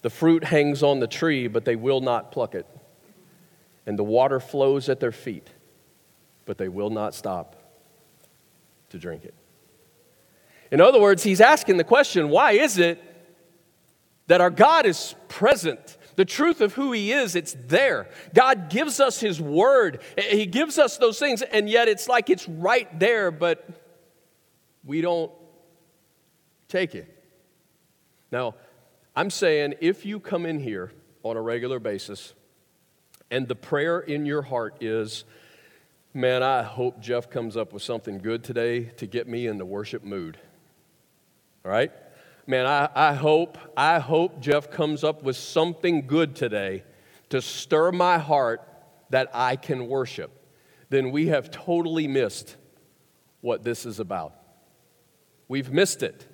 [0.02, 2.66] The fruit hangs on the tree, but they will not pluck it.
[3.86, 5.48] And the water flows at their feet,
[6.46, 7.56] but they will not stop
[8.90, 9.34] to drink it.
[10.70, 13.02] In other words, he's asking the question why is it
[14.26, 15.97] that our God is present?
[16.18, 18.08] The truth of who He is, it's there.
[18.34, 22.48] God gives us His Word, He gives us those things, and yet it's like it's
[22.48, 23.64] right there, but
[24.84, 25.30] we don't
[26.66, 27.06] take it.
[28.32, 28.56] Now,
[29.14, 30.90] I'm saying if you come in here
[31.22, 32.34] on a regular basis
[33.30, 35.22] and the prayer in your heart is,
[36.12, 39.64] man, I hope Jeff comes up with something good today to get me in the
[39.64, 40.36] worship mood.
[41.64, 41.92] All right?
[42.48, 46.82] Man, I, I hope, I hope Jeff comes up with something good today
[47.28, 48.66] to stir my heart
[49.10, 50.30] that I can worship.
[50.88, 52.56] Then we have totally missed
[53.42, 54.32] what this is about.
[55.46, 56.26] We've missed it.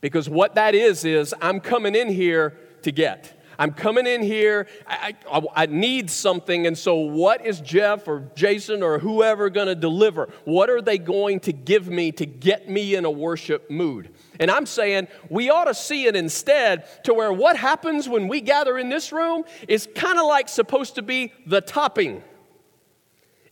[0.00, 3.37] Because what that is, is I'm coming in here to get.
[3.58, 8.30] I'm coming in here, I, I, I, need something, and so what is Jeff or
[8.36, 10.28] Jason or whoever going to deliver?
[10.44, 14.10] What are they going to give me to get me in a worship mood?
[14.38, 18.40] And I'm saying we ought to see it instead to where what happens when we
[18.40, 22.22] gather in this room is kind of like supposed to be the topping.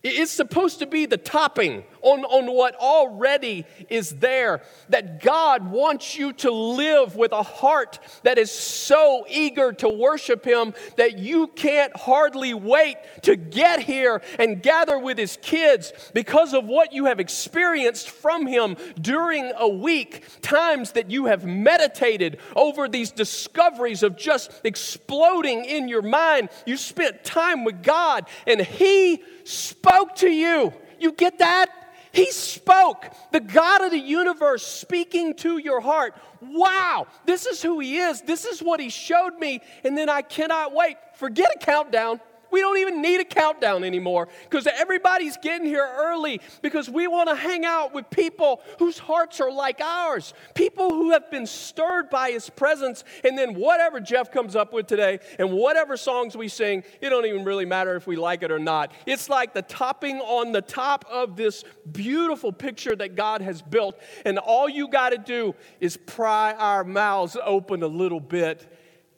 [0.05, 4.63] It's supposed to be the topping on, on what already is there.
[4.89, 10.45] That God wants you to live with a heart that is so eager to worship
[10.45, 16.55] Him that you can't hardly wait to get here and gather with His kids because
[16.55, 20.25] of what you have experienced from Him during a week.
[20.43, 26.49] Times that you have meditated over these discoveries of just exploding in your mind.
[26.67, 30.73] You spent time with God and He spoke to you.
[30.99, 31.86] You get that?
[32.17, 36.15] He spoke, the God of the universe speaking to your heart.
[36.41, 38.23] Wow, this is who He is.
[38.23, 39.61] This is what He showed me.
[39.85, 40.97] And then I cannot wait.
[41.17, 42.21] Forget a countdown.
[42.57, 47.29] We don't even need a countdown anymore because everybody's getting here early because we want
[47.29, 52.09] to hang out with people whose hearts are like ours, people who have been stirred
[52.09, 53.05] by His presence.
[53.25, 57.27] And then whatever Jeff comes up with today and whatever songs we sing, it don't
[57.27, 58.91] even really matter if we like it or not.
[59.05, 64.01] It's like the topping on the top of this beautiful picture that God has built.
[64.25, 68.67] And all you got to do is pry our mouths open a little bit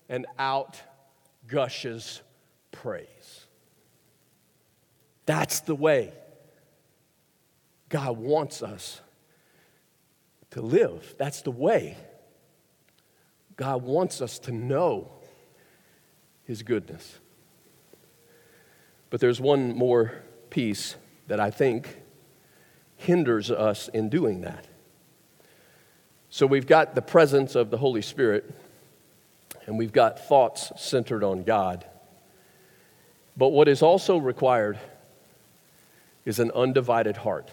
[0.08, 0.82] and out
[1.46, 2.20] gushes
[2.72, 3.17] praise.
[5.28, 6.14] That's the way
[7.90, 9.02] God wants us
[10.52, 11.14] to live.
[11.18, 11.98] That's the way
[13.54, 15.12] God wants us to know
[16.44, 17.18] His goodness.
[19.10, 20.14] But there's one more
[20.48, 21.98] piece that I think
[22.96, 24.66] hinders us in doing that.
[26.30, 28.50] So we've got the presence of the Holy Spirit,
[29.66, 31.84] and we've got thoughts centered on God.
[33.36, 34.78] But what is also required
[36.28, 37.50] is an undivided heart.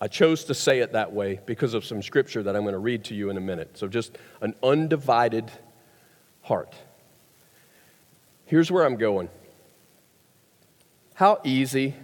[0.00, 2.78] I chose to say it that way because of some scripture that I'm going to
[2.78, 3.78] read to you in a minute.
[3.78, 5.48] So, just an undivided
[6.42, 6.74] heart.
[8.44, 9.28] Here's where I'm going.
[11.14, 11.94] How easy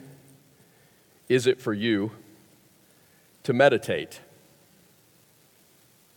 [1.29, 2.13] is it for you
[3.43, 4.21] to meditate?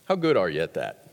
[0.04, 1.05] How good are you at that?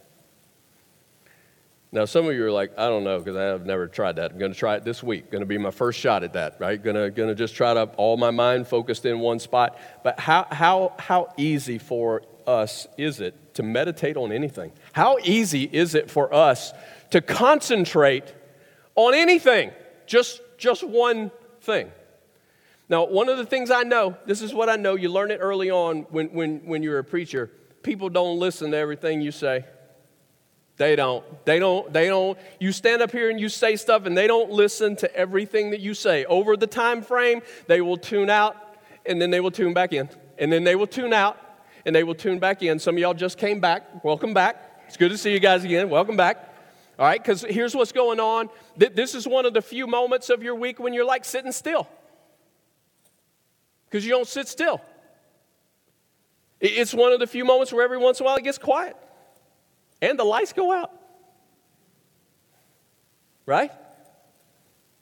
[1.94, 4.32] Now, some of you are like, I don't know, because I have never tried that.
[4.32, 5.30] I'm going to try it this week.
[5.30, 6.82] Going to be my first shot at that, right?
[6.82, 9.78] Going to, going to just try to all my mind focused in one spot.
[10.04, 14.72] But how, how, how easy for us is it to meditate on anything?
[14.94, 16.74] How easy is it for us
[17.12, 18.34] to concentrate
[18.96, 19.70] on anything?
[20.08, 21.30] Just, just one
[21.62, 21.92] thing.
[22.90, 25.38] Now, one of the things I know, this is what I know, you learn it
[25.38, 27.52] early on when, when, when you're a preacher.
[27.84, 29.66] People don't listen to everything you say.
[30.78, 31.24] They don't.
[31.46, 31.92] They don't.
[31.94, 32.38] They don't.
[32.60, 35.82] You stand up here and you say stuff and they don't listen to everything that
[35.82, 36.26] you say.
[36.26, 38.56] Over the time frame, they will tune out
[39.06, 40.10] and then they will tune back in.
[40.40, 41.38] And then they will tune out
[41.86, 42.80] and they will tune back in.
[42.80, 44.04] Some of y'all just came back.
[44.04, 44.84] Welcome back.
[44.88, 45.90] It's good to see you guys again.
[45.90, 46.50] Welcome back.
[46.98, 48.50] All right, because here's what's going on.
[48.78, 51.88] This is one of the few moments of your week when you're like sitting still.
[53.86, 54.80] Because you don't sit still.
[56.60, 58.96] It's one of the few moments where every once in a while it gets quiet
[60.04, 60.92] and the lights go out.
[63.46, 63.72] Right?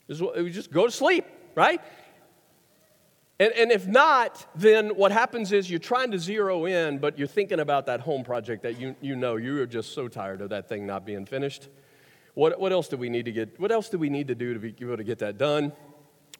[0.07, 1.25] We just go to sleep,
[1.55, 1.81] right?
[3.39, 7.27] And, and if not, then what happens is you're trying to zero in, but you're
[7.27, 10.49] thinking about that home project that you, you know you are just so tired of
[10.49, 11.67] that thing not being finished.
[12.35, 13.59] What, what else do we need to get?
[13.59, 15.73] What else do we need to do to be able to get that done?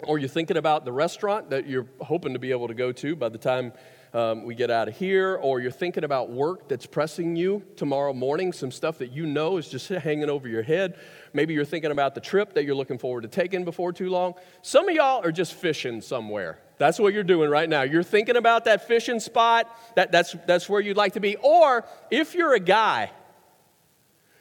[0.04, 3.16] Or you're thinking about the restaurant that you're hoping to be able to go to
[3.16, 3.74] by the time
[4.14, 8.12] um, we get out of here, or you're thinking about work that's pressing you tomorrow
[8.12, 10.98] morning, some stuff that you know is just hanging over your head.
[11.34, 14.34] Maybe you're thinking about the trip that you're looking forward to taking before too long.
[14.62, 16.60] Some of y'all are just fishing somewhere.
[16.78, 17.84] That's what you're doing right now.
[17.84, 21.38] You're thinking about that fishing spot, that, that's, that's where you'd like to be.
[21.38, 23.12] Or if you're a guy,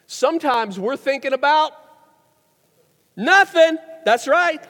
[0.06, 1.72] sometimes we're thinking about
[3.14, 3.78] nothing.
[4.04, 4.60] That's right.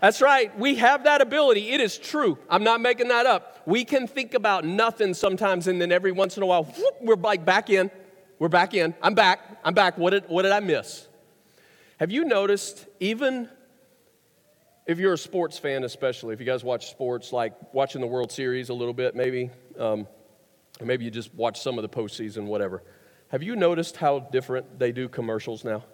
[0.00, 0.56] That's right.
[0.58, 1.72] We have that ability.
[1.72, 2.38] It is true.
[2.48, 3.49] I'm not making that up.
[3.66, 7.16] We can think about nothing sometimes, and then every once in a while, whoop, we're
[7.16, 7.90] like back in.
[8.38, 8.94] We're back in.
[9.02, 9.40] I'm back.
[9.64, 9.98] I'm back.
[9.98, 11.06] What did, what did I miss?
[11.98, 13.48] Have you noticed, even
[14.86, 18.32] if you're a sports fan, especially, if you guys watch sports, like watching the World
[18.32, 20.08] Series a little bit, maybe, um,
[20.82, 22.82] maybe you just watch some of the postseason, whatever.
[23.28, 25.84] Have you noticed how different they do commercials now?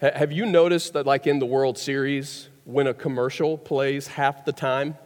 [0.00, 4.52] Have you noticed that, like in the World Series, when a commercial plays half the
[4.52, 4.96] time,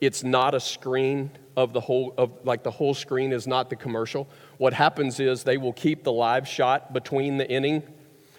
[0.00, 3.76] it's not a screen of the whole, of like the whole screen is not the
[3.76, 4.28] commercial.
[4.58, 7.82] What happens is they will keep the live shot between the inning.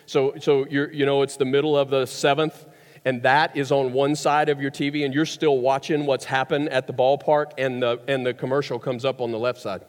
[0.06, 2.66] So, so you're, you know, it's the middle of the seventh,
[3.06, 6.70] and that is on one side of your TV, and you're still watching what's happened
[6.70, 9.84] at the ballpark, and the, and the commercial comes up on the left side.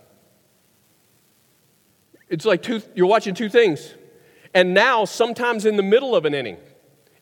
[2.29, 3.95] It's like two, you're watching two things.
[4.55, 6.59] And now, sometimes in the middle of an inning,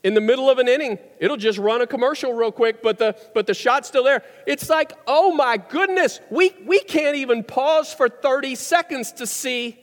[0.09, 3.15] in the middle of an inning, it'll just run a commercial real quick, but the,
[3.35, 4.25] but the shot's still there.
[4.47, 9.79] It's like, oh my goodness, we, we can't even pause for 30 seconds to see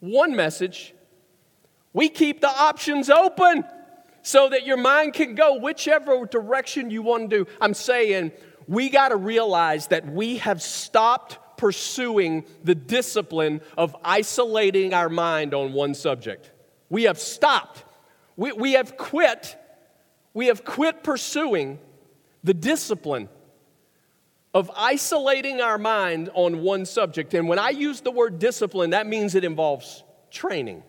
[0.00, 0.94] one message.
[1.94, 3.64] We keep the options open
[4.20, 7.50] so that your mind can go whichever direction you want to do.
[7.58, 8.32] I'm saying
[8.68, 15.54] we got to realize that we have stopped pursuing the discipline of isolating our mind
[15.54, 16.50] on one subject.
[16.90, 17.84] We have stopped.
[18.36, 19.56] We, we have quit.
[20.34, 21.78] We have quit pursuing
[22.42, 23.28] the discipline
[24.54, 27.34] of isolating our mind on one subject.
[27.34, 30.82] And when I use the word discipline, that means it involves training.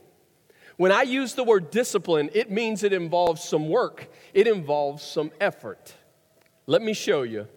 [0.77, 5.31] When I use the word discipline, it means it involves some work, it involves some
[5.39, 5.93] effort.
[6.65, 7.47] Let me show you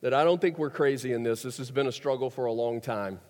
[0.00, 1.42] that I don't think we're crazy in this.
[1.42, 3.20] This has been a struggle for a long time.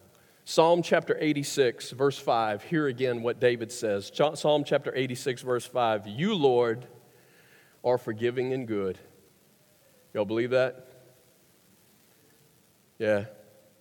[0.49, 2.63] Psalm chapter 86, verse 5.
[2.63, 4.13] Hear again what David says.
[4.15, 6.07] Psalm chapter 86, verse 5.
[6.07, 6.87] You, Lord,
[7.83, 8.97] are forgiving and good.
[10.15, 10.87] Y'all believe that?
[12.97, 13.25] Yeah.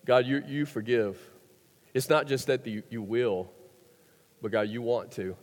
[0.05, 1.19] God, you, you forgive.
[1.93, 3.51] It's not just that you, you will,
[4.41, 5.37] but God, you want to.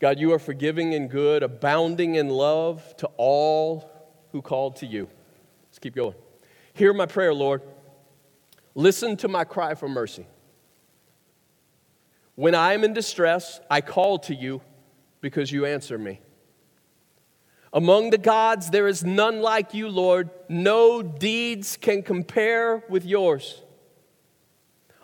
[0.00, 3.84] God, you are forgiving and good, abounding in love to all
[4.32, 5.10] who called to you.
[5.68, 6.14] Let's keep going.
[6.72, 7.60] Hear my prayer, Lord.
[8.74, 10.26] Listen to my cry for mercy.
[12.34, 14.62] When I am in distress, I call to you
[15.20, 16.20] because you answer me.
[17.72, 20.30] Among the gods, there is none like you, Lord.
[20.48, 23.62] No deeds can compare with yours.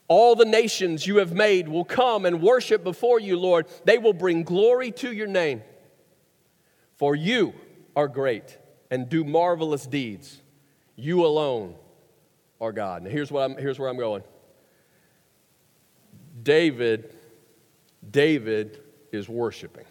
[0.09, 3.67] All the nations you have made will come and worship before you, Lord.
[3.85, 5.63] They will bring glory to your name.
[6.95, 7.55] For you
[7.95, 8.57] are great
[8.91, 10.41] and do marvelous deeds.
[10.95, 11.77] You alone
[12.61, 13.03] are God.
[13.03, 14.23] Now here's, what I'm, here's where I'm going.
[16.43, 17.15] David,
[18.09, 18.83] David
[19.13, 19.85] is worshiping.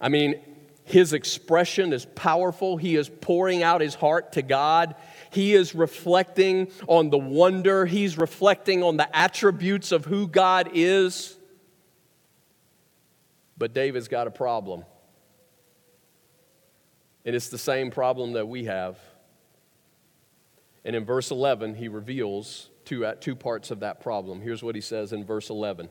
[0.00, 0.40] I mean,
[0.84, 2.76] his expression is powerful.
[2.76, 4.94] He is pouring out his heart to God.
[5.30, 7.86] He is reflecting on the wonder.
[7.86, 11.36] He's reflecting on the attributes of who God is.
[13.58, 14.84] But David's got a problem.
[17.24, 18.96] And it's the same problem that we have.
[20.86, 24.40] And in verse 11, he reveals two, uh, two parts of that problem.
[24.40, 25.90] Here's what he says in verse 11.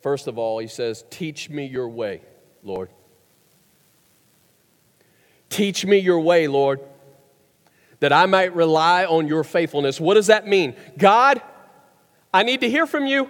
[0.00, 2.22] First of all, he says, Teach me your way,
[2.62, 2.88] Lord.
[5.50, 6.80] Teach me your way, Lord,
[7.98, 10.00] that I might rely on your faithfulness.
[10.00, 10.76] What does that mean?
[10.96, 11.42] God,
[12.32, 13.28] I need to hear from you.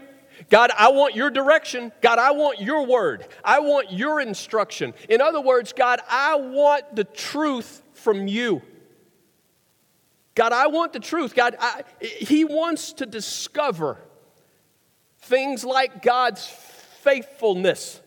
[0.51, 1.91] God, I want your direction.
[2.03, 3.27] God, I want your word.
[3.43, 4.93] I want your instruction.
[5.09, 8.61] In other words, God, I want the truth from you.
[10.35, 11.35] God, I want the truth.
[11.35, 13.99] God, I, He wants to discover
[15.21, 18.01] things like God's faithfulness.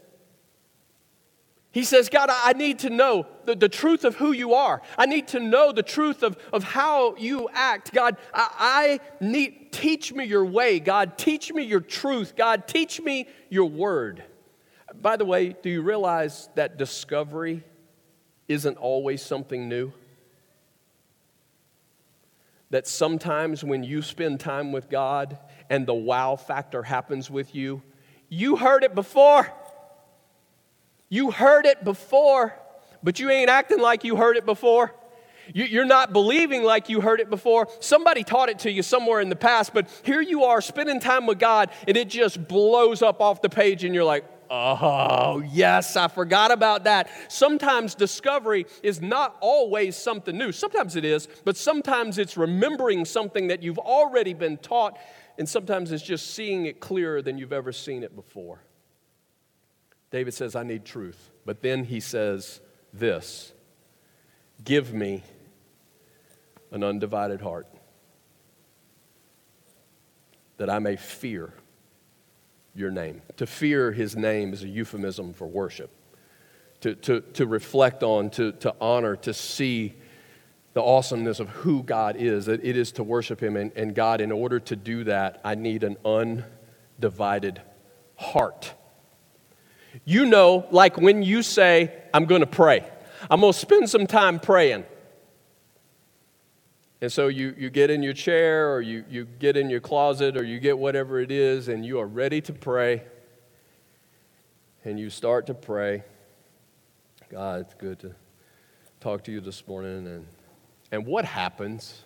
[1.71, 4.81] He says, God, I need to know the, the truth of who you are.
[4.97, 7.93] I need to know the truth of, of how you act.
[7.93, 10.79] God, I, I need, teach me your way.
[10.79, 12.37] God, teach me your truth.
[12.37, 14.23] God, teach me your word.
[15.01, 17.61] By the way, do you realize that discovery
[18.47, 19.91] isn't always something new?
[22.75, 25.37] That sometimes when you spend time with God
[25.69, 27.81] and the wow factor happens with you,
[28.27, 29.49] you heard it before.
[31.07, 32.53] You heard it before,
[33.01, 34.93] but you ain't acting like you heard it before.
[35.53, 37.69] You're not believing like you heard it before.
[37.79, 41.27] Somebody taught it to you somewhere in the past, but here you are spending time
[41.27, 45.95] with God, and it just blows up off the page, and you're like, Oh, yes,
[45.95, 47.09] I forgot about that.
[47.27, 50.51] Sometimes discovery is not always something new.
[50.51, 54.97] Sometimes it is, but sometimes it's remembering something that you've already been taught,
[55.37, 58.61] and sometimes it's just seeing it clearer than you've ever seen it before.
[60.11, 61.31] David says, I need truth.
[61.45, 62.61] But then he says
[62.93, 63.53] this
[64.63, 65.23] Give me
[66.71, 67.67] an undivided heart
[70.57, 71.53] that I may fear
[72.75, 73.21] your name.
[73.37, 75.89] To fear his name is a euphemism for worship.
[76.81, 79.95] To, to, to reflect on, to, to honor, to see
[80.73, 82.45] the awesomeness of who God is.
[82.45, 83.55] That it is to worship him.
[83.55, 87.61] And, and God, in order to do that, I need an undivided
[88.17, 88.73] heart.
[90.03, 92.85] You know, like when you say, I'm going to pray,
[93.31, 94.85] I'm going to spend some time praying.
[97.01, 100.37] And so you, you get in your chair or you, you get in your closet
[100.37, 103.03] or you get whatever it is and you are ready to pray.
[104.83, 106.03] And you start to pray.
[107.29, 108.15] God, it's good to
[108.99, 110.07] talk to you this morning.
[110.07, 110.25] And,
[110.91, 112.03] and what happens?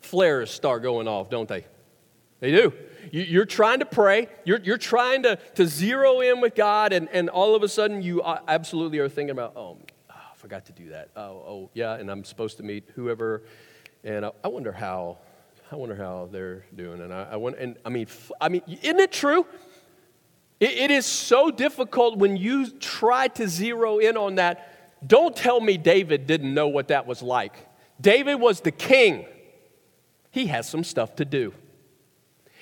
[0.00, 1.66] flares start going off, don't they?
[2.40, 2.72] They do.
[3.12, 7.08] You, are trying to pray, you're, you're trying to, to zero in with God, and,
[7.10, 9.78] and all of a sudden you absolutely are thinking about, oh,
[10.10, 11.10] oh, I forgot to do that.
[11.16, 13.44] Oh, oh, yeah, and I'm supposed to meet whoever,
[14.02, 15.18] and I, I wonder how.
[15.68, 18.06] I wonder how they're doing, and I, I want, and I mean,
[18.40, 19.44] I mean, isn't it true?
[20.60, 25.04] It, it is so difficult when you try to zero in on that.
[25.04, 27.54] Don't tell me David didn't know what that was like.
[28.00, 29.26] David was the king
[30.36, 31.54] he has some stuff to do.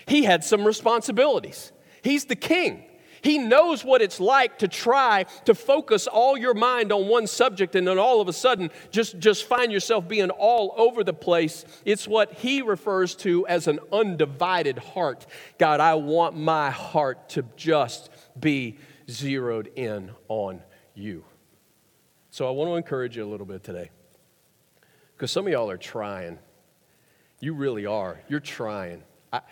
[0.06, 1.72] He had some responsibilities.
[2.02, 2.84] He's the king.
[3.22, 7.74] He knows what it's like to try to focus all your mind on one subject
[7.74, 11.64] and then all of a sudden just, just find yourself being all over the place.
[11.86, 15.24] It's what he refers to as an undivided heart.
[15.56, 18.76] God, I want my heart to just be
[19.08, 20.62] zeroed in on
[20.94, 21.24] you.
[22.30, 23.88] So I want to encourage you a little bit today
[25.16, 26.38] because some of y'all are trying
[27.44, 28.20] you really are.
[28.28, 29.02] You're trying.
[29.32, 29.42] I,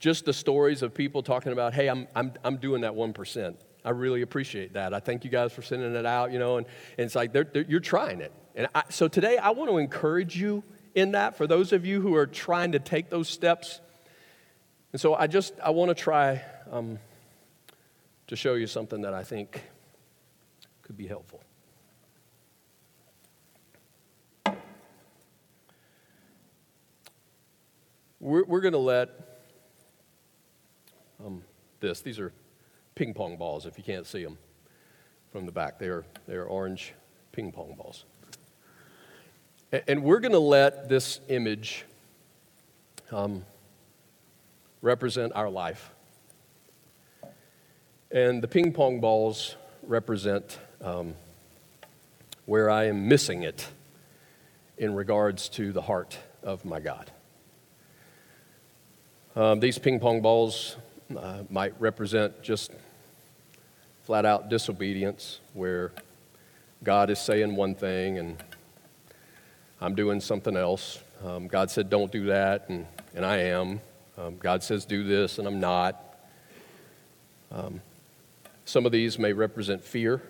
[0.00, 3.54] just the stories of people talking about, hey, I'm, I'm, I'm doing that 1%.
[3.84, 4.92] I really appreciate that.
[4.94, 6.66] I thank you guys for sending it out, you know, and,
[6.98, 8.32] and it's like they're, they're, you're trying it.
[8.54, 12.00] And I, so today I want to encourage you in that for those of you
[12.00, 13.80] who are trying to take those steps.
[14.92, 16.98] And so I just, I want to try um,
[18.26, 19.62] to show you something that I think
[20.82, 21.42] could be helpful.
[28.18, 29.29] We're, we're going to let
[31.24, 31.42] um,
[31.80, 32.32] this, these are
[32.94, 34.38] ping pong balls if you can't see them
[35.32, 35.78] from the back.
[35.78, 36.94] They are, they are orange
[37.32, 38.04] ping pong balls.
[39.86, 41.84] And, we're going to let this image
[43.12, 43.44] um,
[44.82, 45.90] represent our life.
[48.10, 49.54] And the ping pong balls
[49.84, 51.14] represent um,
[52.46, 53.68] where I am missing it
[54.76, 57.12] in regards to the heart of my God.
[59.36, 60.76] Um, these ping pong balls
[61.16, 62.72] uh, might represent just
[64.04, 65.92] flat out disobedience, where
[66.82, 68.42] God is saying one thing and
[69.80, 71.00] I'm doing something else.
[71.24, 73.80] Um, God said, don't do that, and, and I am.
[74.18, 76.18] Um, God says, do this, and I'm not.
[77.50, 77.80] Um,
[78.66, 80.22] some of these may represent fear.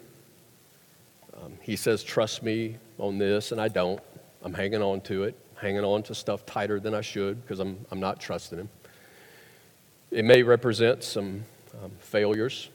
[1.43, 4.01] Um, he says, trust me on this, and I don't.
[4.43, 7.85] I'm hanging on to it, hanging on to stuff tighter than I should because I'm,
[7.91, 8.68] I'm not trusting him.
[10.11, 11.45] It may represent some
[11.83, 12.69] um, failures,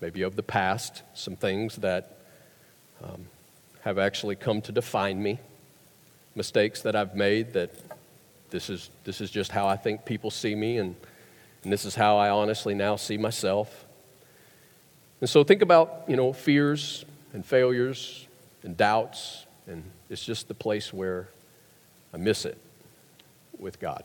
[0.00, 2.18] maybe of the past, some things that
[3.02, 3.26] um,
[3.80, 5.38] have actually come to define me,
[6.34, 7.70] mistakes that I've made that
[8.50, 10.94] this is, this is just how I think people see me, and,
[11.64, 13.86] and this is how I honestly now see myself.
[15.20, 18.26] And so think about, you know, fears and failures
[18.62, 21.28] and doubts, and it's just the place where
[22.12, 22.58] I miss it.
[23.62, 24.04] with God.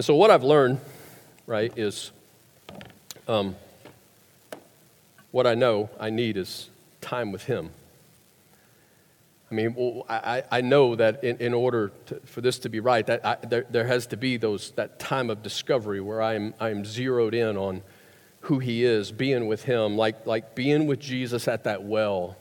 [0.00, 0.80] And so, what I've learned,
[1.46, 2.10] right, is
[3.28, 3.54] um,
[5.30, 6.70] what I know I need is
[7.02, 7.68] time with Him.
[9.50, 12.80] I mean, well, I, I know that in, in order to, for this to be
[12.80, 16.54] right, that I, there, there has to be those, that time of discovery where I'm,
[16.58, 17.82] I'm zeroed in on
[18.40, 22.38] who He is, being with Him, like, like being with Jesus at that well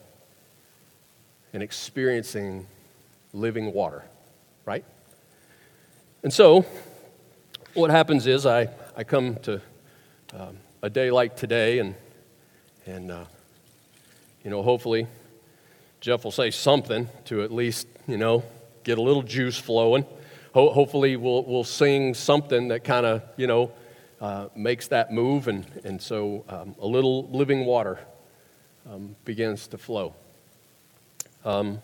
[1.52, 2.68] and experiencing
[3.34, 4.06] living water,
[4.64, 4.86] right?
[6.24, 6.66] And so,
[7.74, 9.62] what happens is I, I come to
[10.34, 11.96] um, a day like today, and,
[12.86, 13.26] and uh,
[14.44, 15.08] you know, hopefully
[16.02, 18.44] Jeff will say something to at least, you know,
[18.84, 20.06] get a little juice flowing.
[20.54, 23.72] Ho- hopefully, we'll, we'll sing something that kind of, you know,
[24.20, 28.00] uh, makes that move, and, and so um, a little living water
[28.90, 30.14] um, begins to flow.
[31.46, 31.82] Um,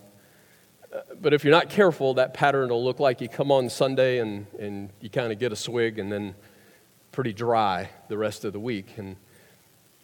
[1.22, 4.48] but if you're not careful, that pattern will look like you come on Sunday and,
[4.60, 6.36] and you kind of get a swig and then
[7.12, 8.98] pretty dry the rest of the week.
[8.98, 9.16] And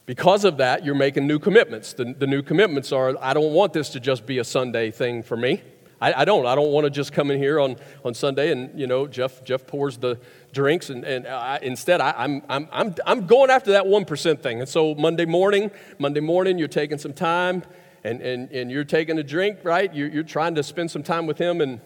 [0.05, 1.93] because of that, you're making new commitments.
[1.93, 5.23] The, the new commitments are I don't want this to just be a Sunday thing
[5.23, 5.61] for me.
[6.01, 6.47] I, I don't.
[6.47, 9.43] I don't want to just come in here on, on Sunday and, you know, Jeff,
[9.43, 10.19] Jeff pours the
[10.51, 10.89] drinks.
[10.89, 14.59] And, and I, instead, I, I'm, I'm, I'm, I'm going after that 1% thing.
[14.61, 15.69] And so Monday morning,
[15.99, 17.63] Monday morning, you're taking some time
[18.03, 19.93] and, and, and you're taking a drink, right?
[19.93, 21.61] You're, you're trying to spend some time with him.
[21.61, 21.79] And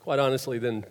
[0.00, 0.84] quite honestly, then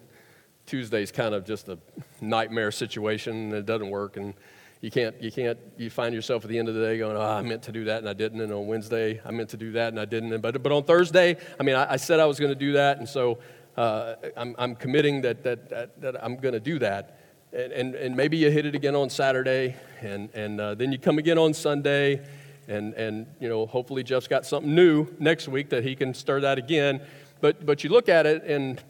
[0.65, 1.77] Tuesday's kind of just a
[2.21, 4.17] nightmare situation it doesn't work.
[4.17, 4.33] And
[4.81, 7.21] you can't, you can't, you find yourself at the end of the day going, oh,
[7.21, 8.41] I meant to do that and I didn't.
[8.41, 10.33] And on Wednesday, I meant to do that and I didn't.
[10.33, 12.73] And, But, but on Thursday, I mean, I, I said I was going to do
[12.73, 12.97] that.
[12.97, 13.39] And so
[13.77, 17.21] uh, I'm, I'm committing that, that, that, that I'm going to do that.
[17.53, 19.77] And, and, and, maybe you hit it again on Saturday.
[20.01, 22.21] And, and uh, then you come again on Sunday.
[22.67, 26.41] And, and, you know, hopefully Jeff's got something new next week that he can stir
[26.41, 27.01] that again.
[27.41, 28.81] But, but you look at it and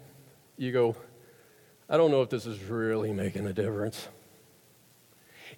[0.58, 0.96] you go,
[1.90, 4.08] I don't know if this is really making a difference.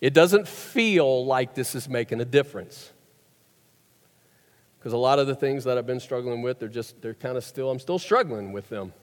[0.02, 2.92] It doesn't feel like this is making a difference.
[4.78, 7.38] Because a lot of the things that I've been struggling with, they're just, they're kind
[7.38, 8.94] of still, I'm still struggling with them.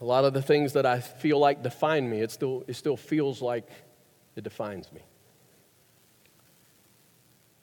[0.00, 2.96] A lot of the things that I feel like define me, it still, it still
[2.96, 3.68] feels like
[4.36, 5.00] it defines me.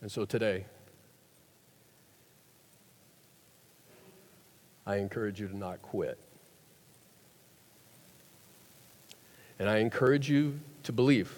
[0.04, 0.66] And so today,
[4.86, 6.20] I encourage you to not quit.
[9.58, 11.34] And I encourage you to believe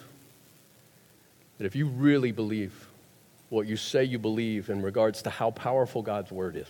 [1.60, 2.88] that if you really believe
[3.50, 6.68] what you say you believe in regards to how powerful God's word is,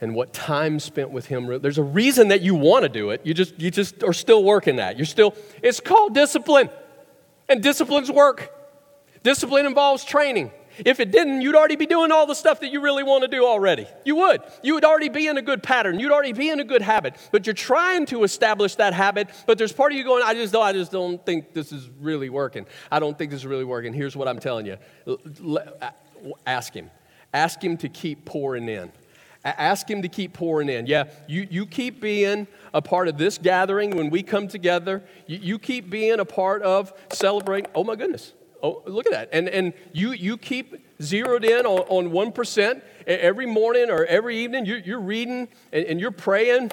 [0.00, 3.24] and what time spent with him there's a reason that you want to do it.
[3.24, 4.98] You just you just are still working that.
[4.98, 6.68] You're still it's called discipline.
[7.48, 8.50] And discipline's work
[9.24, 12.80] discipline involves training if it didn't, you'd already be doing all the stuff that you
[12.80, 13.86] really want to do already.
[14.04, 14.42] You would.
[14.62, 16.00] You would already be in a good pattern.
[16.00, 17.16] You'd already be in a good habit.
[17.30, 20.52] But you're trying to establish that habit, but there's part of you going, I just
[20.52, 22.66] don't, I just don't think this is really working.
[22.90, 23.92] I don't think this is really working.
[23.92, 24.78] Here's what I'm telling you.
[26.46, 26.90] Ask him.
[27.32, 28.90] Ask him to keep pouring in.
[29.44, 30.86] Ask him to keep pouring in.
[30.86, 35.02] Yeah, you, you keep being a part of this gathering when we come together.
[35.26, 37.70] You, you keep being a part of celebrating.
[37.74, 38.32] Oh my goodness.
[38.64, 39.28] Oh, look at that.
[39.30, 44.64] And, and you, you keep zeroed in on, on 1% every morning or every evening.
[44.64, 46.70] You're, you're reading and, and you're praying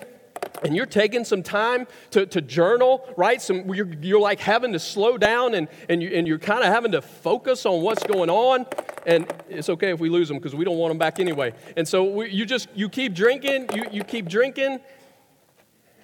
[0.63, 3.41] and you're taking some time to, to journal, right?
[3.41, 6.67] Some, you're, you're like having to slow down and, and, you, and you're kind of
[6.67, 8.67] having to focus on what's going on.
[9.05, 11.53] And it's okay if we lose them because we don't want them back anyway.
[11.75, 14.79] And so we, you just, you keep drinking, you, you keep drinking,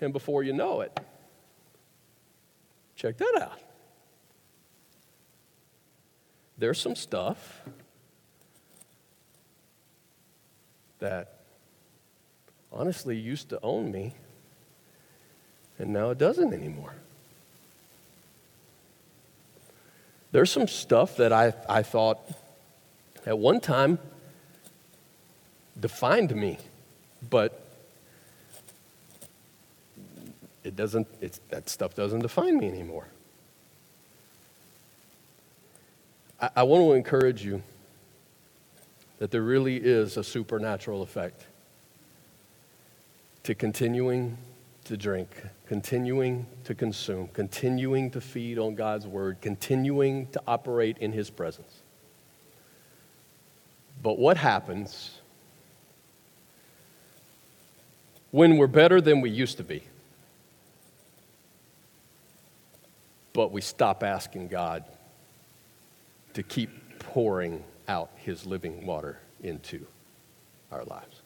[0.01, 0.99] and before you know it,
[2.97, 3.66] check that out
[6.57, 7.61] there's some stuff
[10.99, 11.33] that
[12.71, 14.13] honestly used to own me,
[15.77, 16.93] and now it doesn't anymore.
[20.31, 22.19] There's some stuff that I, I thought
[23.25, 23.99] at one time
[25.79, 26.57] defined me,
[27.29, 27.61] but
[30.63, 31.07] it doesn't,
[31.49, 33.07] that stuff doesn't define me anymore.
[36.39, 37.61] I, I want to encourage you
[39.19, 41.45] that there really is a supernatural effect
[43.43, 44.37] to continuing
[44.85, 45.29] to drink,
[45.67, 51.81] continuing to consume, continuing to feed on God's word, continuing to operate in His presence.
[54.03, 55.19] But what happens
[58.31, 59.83] when we're better than we used to be?
[63.33, 64.83] But we stop asking God
[66.37, 69.83] to keep pouring out his living water into
[70.71, 71.23] our lives.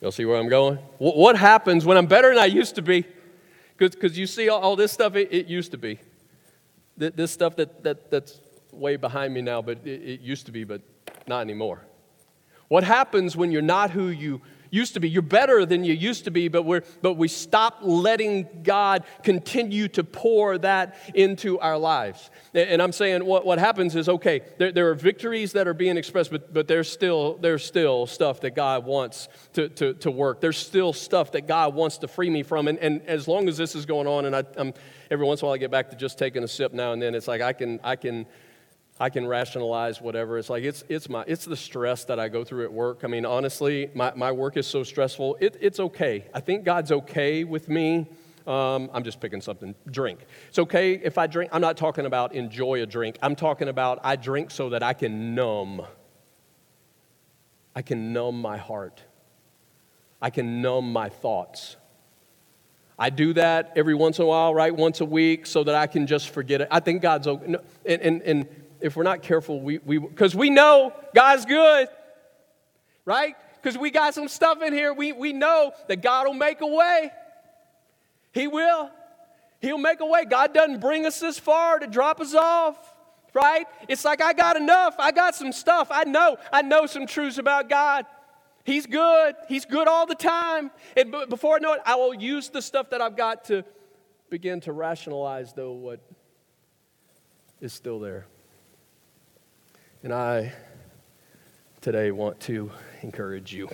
[0.00, 0.76] You'll see where I'm going?
[0.98, 3.04] What happens when I'm better than I used to be?
[3.76, 6.00] Because you see all, this stuff, it, it used to be.
[6.96, 8.40] This stuff that, that, that's
[8.72, 10.80] way behind me now, but it, it used to be, but
[11.28, 11.82] not anymore.
[12.66, 14.40] What happens when you're not who you
[14.70, 15.08] used to be?
[15.08, 19.88] You're better than you used to be, but, we're, but we stop letting God continue
[19.88, 22.30] to pour that into our lives.
[22.54, 25.96] And I'm saying what, what happens is okay, there, there are victories that are being
[25.96, 30.40] expressed, but, but there's, still, there's still stuff that God wants to, to, to work.
[30.40, 32.68] There's still stuff that God wants to free me from.
[32.68, 34.74] And, and as long as this is going on, and I, I'm,
[35.10, 37.00] every once in a while I get back to just taking a sip now and
[37.00, 38.26] then, it's like I can, I can
[39.00, 40.38] I can rationalize whatever.
[40.38, 43.00] It's like it's, it's, my, it's the stress that I go through at work.
[43.04, 45.38] I mean, honestly, my, my work is so stressful.
[45.40, 46.26] It, it's okay.
[46.34, 48.08] I think God's okay with me.
[48.46, 49.74] Um, I'm just picking something.
[49.90, 50.20] Drink.
[50.48, 51.50] It's okay if I drink.
[51.52, 53.18] I'm not talking about enjoy a drink.
[53.22, 55.82] I'm talking about I drink so that I can numb.
[57.76, 59.02] I can numb my heart.
[60.20, 61.76] I can numb my thoughts.
[62.98, 64.74] I do that every once in a while, right?
[64.74, 66.68] Once a week, so that I can just forget it.
[66.70, 67.54] I think God's okay.
[67.86, 68.48] And, and, and
[68.80, 71.88] if we're not careful, we because we, know God's good,
[73.04, 73.34] right?
[73.60, 74.92] Because we got some stuff in here.
[74.92, 77.10] We, we know that God will make a way.
[78.32, 78.90] He will.
[79.60, 80.24] He'll make a way.
[80.24, 82.76] God doesn't bring us this far to drop us off,
[83.34, 83.66] right?
[83.88, 84.94] It's like I got enough.
[84.98, 85.88] I got some stuff.
[85.90, 86.36] I know.
[86.52, 88.06] I know some truths about God.
[88.64, 89.34] He's good.
[89.48, 90.70] He's good all the time.
[90.96, 93.64] And b- before I know it, I will use the stuff that I've got to
[94.30, 96.00] begin to rationalize, though, what
[97.60, 98.26] is still there.
[100.04, 100.52] And I
[101.80, 102.70] today want to
[103.02, 103.68] encourage you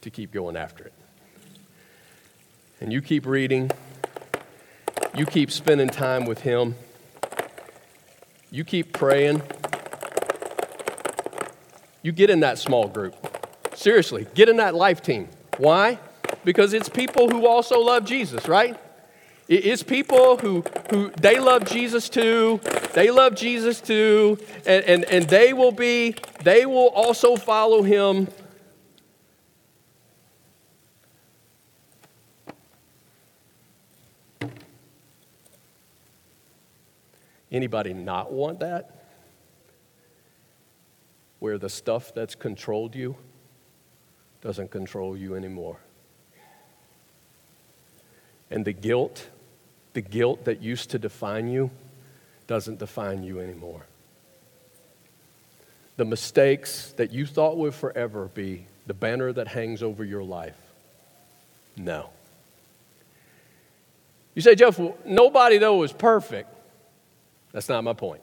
[0.00, 0.92] to keep going after it.
[2.80, 3.72] And you keep reading,
[5.16, 6.76] you keep spending time with Him,
[8.52, 9.42] you keep praying.
[12.02, 13.16] You get in that small group.
[13.74, 15.28] Seriously, get in that life team.
[15.56, 15.98] Why?
[16.44, 18.78] Because it's people who also love Jesus, right?
[19.48, 22.60] It- It's people who, who they love Jesus too.
[22.94, 24.38] They love Jesus too.
[24.66, 28.28] And, and, and they will be, they will also follow him.
[37.52, 38.90] Anybody not want that?
[41.38, 43.16] Where the stuff that's controlled you
[44.40, 45.78] doesn't control you anymore.
[48.50, 49.28] And the guilt,
[49.94, 51.70] the guilt that used to define you,
[52.46, 53.86] doesn't define you anymore.
[55.96, 60.58] The mistakes that you thought would forever be the banner that hangs over your life,
[61.76, 62.10] no.
[64.34, 66.50] You say, Jeff, well, nobody though is perfect.
[67.52, 68.22] That's not my point.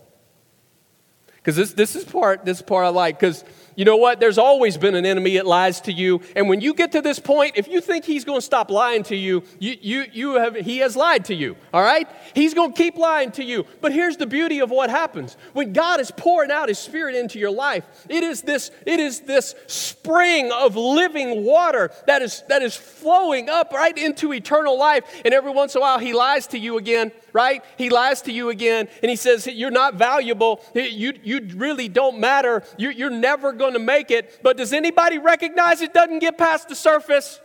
[1.38, 3.20] Because this, this is part this part I like.
[3.20, 3.44] Because
[3.76, 4.20] you know what?
[4.20, 6.22] There's always been an enemy that lies to you.
[6.36, 9.04] And when you get to this point, if you think he's going to stop lying
[9.04, 11.56] to you, you, you, you have, he has lied to you.
[11.74, 12.08] All right?
[12.34, 13.66] He's going to keep lying to you.
[13.80, 15.38] But here's the beauty of what happens.
[15.54, 19.22] When God is pouring out his spirit into your life, it is this, it is
[19.22, 25.04] this spring of living water that is, that is flowing up right into eternal life.
[25.24, 27.64] And every once in a while, he lies to you again, right?
[27.78, 30.62] He lies to you again, and he says, You're not valuable.
[30.74, 32.64] You, you really don't matter.
[32.78, 34.40] You, you're never going to make it.
[34.44, 37.40] But does anybody recognize it doesn't get past the surface?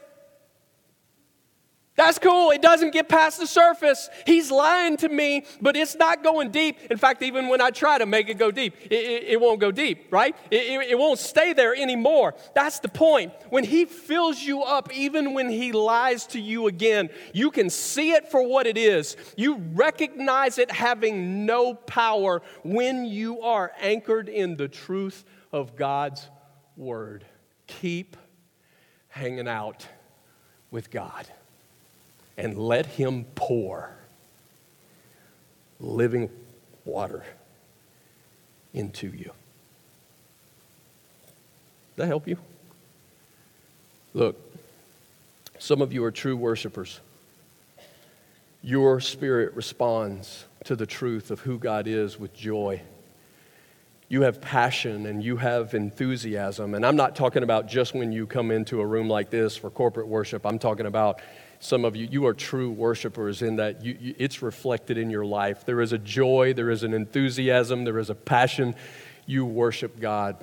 [1.96, 2.50] That's cool.
[2.50, 4.10] It doesn't get past the surface.
[4.26, 6.78] He's lying to me, but it's not going deep.
[6.90, 9.60] In fact, even when I try to make it go deep, it, it, it won't
[9.60, 10.36] go deep, right?
[10.50, 12.34] It, it, it won't stay there anymore.
[12.54, 13.32] That's the point.
[13.48, 18.12] When He fills you up, even when He lies to you again, you can see
[18.12, 19.16] it for what it is.
[19.34, 26.28] You recognize it having no power when you are anchored in the truth of God's
[26.76, 27.24] Word.
[27.66, 28.18] Keep
[29.08, 29.88] hanging out
[30.70, 31.26] with God
[32.36, 33.90] and let Him pour
[35.80, 36.30] living
[36.84, 37.24] water
[38.72, 39.32] into you.
[41.96, 42.38] Does that help you?
[44.14, 44.36] Look,
[45.58, 47.00] some of you are true worshipers.
[48.62, 52.82] Your spirit responds to the truth of who God is with joy.
[54.08, 56.74] You have passion and you have enthusiasm.
[56.74, 59.70] And I'm not talking about just when you come into a room like this for
[59.70, 60.44] corporate worship.
[60.44, 61.20] I'm talking about
[61.58, 65.24] some of you, you are true worshipers in that you, you, it's reflected in your
[65.24, 65.64] life.
[65.64, 68.74] There is a joy, there is an enthusiasm, there is a passion.
[69.26, 70.36] You worship God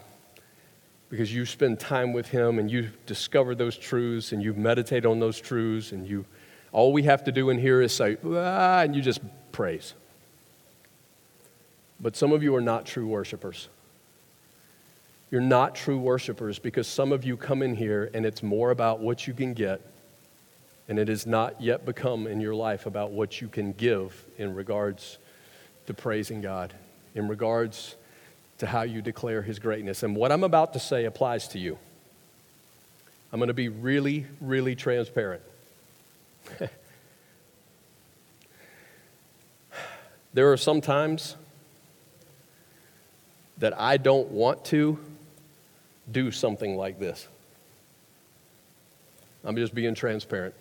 [1.09, 5.19] because you spend time with Him and you discover those truths and you meditate on
[5.19, 6.25] those truths and you.
[6.71, 9.93] All we have to do in here is say, ah, and you just praise.
[11.99, 13.69] But some of you are not true worshipers.
[15.29, 18.99] You're not true worshipers because some of you come in here and it's more about
[18.99, 19.81] what you can get,
[20.87, 24.53] and it has not yet become in your life about what you can give in
[24.53, 25.17] regards
[25.87, 26.73] to praising God,
[27.15, 27.95] in regards
[28.57, 30.03] to how you declare His greatness.
[30.03, 31.77] And what I'm about to say applies to you.
[33.31, 35.41] I'm going to be really, really transparent.
[40.33, 41.35] there are some times
[43.57, 44.99] that I don't want to
[46.11, 47.27] do something like this.
[49.43, 50.53] I'm just being transparent.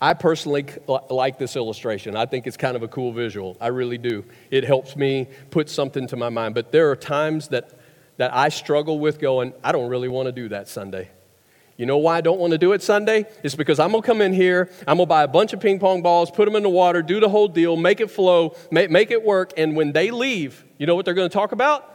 [0.00, 0.66] I personally
[1.08, 2.16] like this illustration.
[2.16, 3.56] I think it's kind of a cool visual.
[3.60, 4.24] I really do.
[4.50, 6.54] It helps me put something to my mind.
[6.54, 7.70] But there are times that,
[8.18, 11.10] that I struggle with going, I don't really want to do that Sunday.
[11.78, 13.26] You know why I don't want to do it Sunday?
[13.42, 15.60] It's because I'm going to come in here, I'm going to buy a bunch of
[15.60, 18.56] ping pong balls, put them in the water, do the whole deal, make it flow,
[18.70, 19.52] make, make it work.
[19.58, 21.92] And when they leave, you know what they're going to talk about?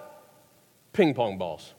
[0.93, 1.74] Ping pong balls.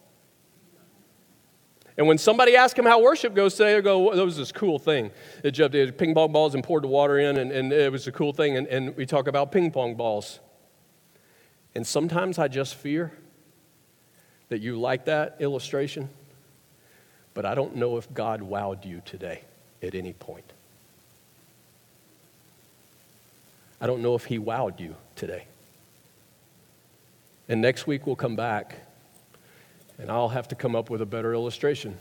[1.96, 4.50] And when somebody asks him how worship goes today, they go, well, that was this
[4.50, 5.10] cool thing
[5.42, 5.98] that Jeff did.
[5.98, 8.56] Ping pong balls and poured the water in, and, and it was a cool thing.
[8.56, 10.40] And, and we talk about ping pong balls.
[11.74, 13.12] And sometimes I just fear
[14.48, 16.08] that you like that illustration,
[17.34, 19.42] but I don't know if God wowed you today
[19.82, 20.52] at any point.
[23.80, 25.46] I don't know if He wowed you today.
[27.48, 28.76] And next week we'll come back
[30.02, 31.96] and I'll have to come up with a better illustration.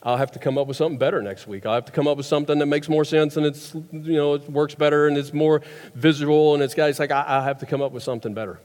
[0.00, 1.66] I'll have to come up with something better next week.
[1.66, 4.34] I'll have to come up with something that makes more sense and it's, you know,
[4.34, 5.62] it works better and it's more
[5.96, 8.60] visual and it's, it's like I, have to come up with something better.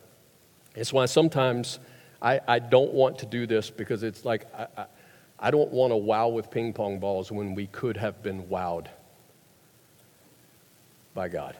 [0.75, 1.79] It's why sometimes
[2.21, 4.85] I, I don't want to do this because it's like I, I,
[5.39, 8.85] I don't want to wow with ping pong balls when we could have been wowed
[11.15, 11.57] by God.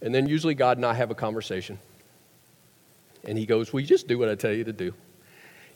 [0.00, 1.78] And then usually God and I have a conversation.
[3.24, 4.94] And he goes, Well, you just do what I tell you to do.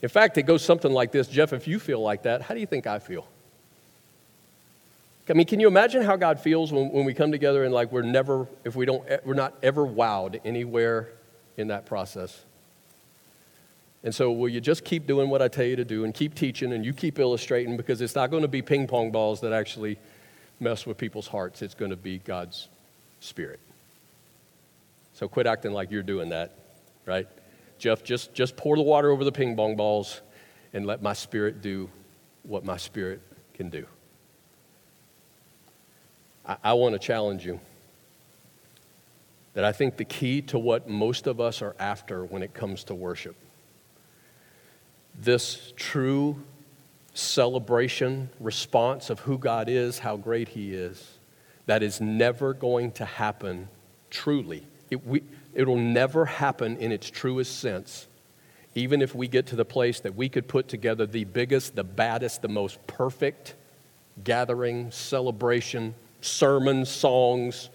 [0.03, 2.61] In fact, it goes something like this Jeff, if you feel like that, how do
[2.61, 3.27] you think I feel?
[5.29, 7.91] I mean, can you imagine how God feels when, when we come together and like
[7.91, 11.09] we're never, if we don't, eh, we're not ever wowed anywhere
[11.57, 12.45] in that process?
[14.05, 16.37] And so, will you just keep doing what I tell you to do and keep
[16.37, 19.53] teaching and you keep illustrating because it's not going to be ping pong balls that
[19.53, 19.99] actually
[20.61, 21.61] mess with people's hearts.
[21.61, 22.69] It's going to be God's
[23.19, 23.59] Spirit.
[25.15, 26.53] So, quit acting like you're doing that
[27.07, 27.29] right?
[27.79, 30.23] Jeff, just, just pour the water over the ping pong balls
[30.73, 31.91] and let my spirit do
[32.43, 33.21] what my spirit
[33.55, 33.87] can do.
[36.47, 37.61] I, I want to challenge you
[39.55, 42.85] that I think the key to what most of us are after when it comes
[42.85, 43.35] to worship,
[45.19, 46.43] this true
[47.15, 51.19] celebration, response of who God is, how great He is,
[51.65, 53.69] that is never going to happen
[54.11, 54.67] truly.
[54.91, 55.23] It, we,
[55.57, 58.09] It'll never happen in its truest sense,
[58.75, 61.83] even if we get to the place that we could put together the biggest, the
[61.83, 63.55] baddest, the most perfect
[64.23, 67.71] gathering, celebration, sermons, songs,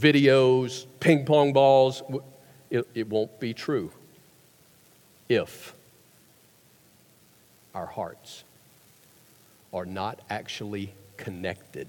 [0.00, 2.02] videos, ping pong balls.
[2.70, 3.92] It, it won't be true
[5.28, 5.74] if
[7.74, 8.44] our hearts
[9.74, 11.88] are not actually connected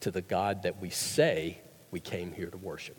[0.00, 1.58] to the God that we say
[1.92, 2.96] we came here to worship.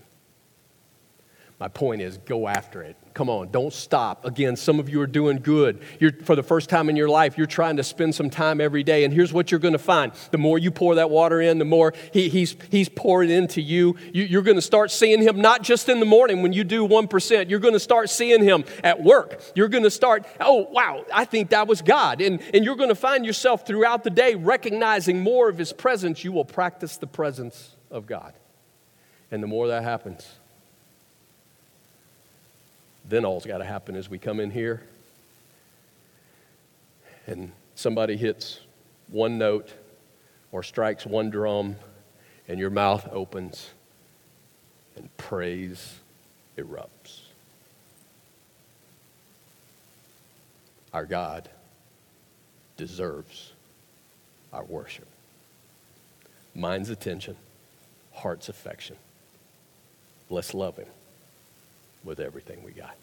[1.57, 2.97] My point is, go after it.
[3.13, 4.25] Come on, don't stop.
[4.25, 5.81] Again, some of you are doing good.
[6.01, 8.83] You're, for the first time in your life, you're trying to spend some time every
[8.83, 9.05] day.
[9.05, 11.63] And here's what you're going to find the more you pour that water in, the
[11.63, 13.95] more he, he's, he's pouring into you.
[14.11, 14.23] you.
[14.23, 17.49] You're going to start seeing him not just in the morning when you do 1%.
[17.49, 19.41] You're going to start seeing him at work.
[19.55, 22.19] You're going to start, oh, wow, I think that was God.
[22.19, 26.21] And, and you're going to find yourself throughout the day recognizing more of his presence.
[26.25, 28.33] You will practice the presence of God.
[29.31, 30.27] And the more that happens,
[33.07, 34.81] then all's got to happen is we come in here
[37.27, 38.59] and somebody hits
[39.09, 39.73] one note
[40.51, 41.75] or strikes one drum
[42.47, 43.69] and your mouth opens
[44.95, 45.95] and praise
[46.57, 47.21] erupts.
[50.93, 51.49] Our God
[52.77, 53.51] deserves
[54.53, 55.07] our worship.
[56.55, 57.35] Mind's attention,
[58.13, 58.95] heart's affection.
[60.29, 60.87] Let's love him
[62.05, 62.95] with everything we got.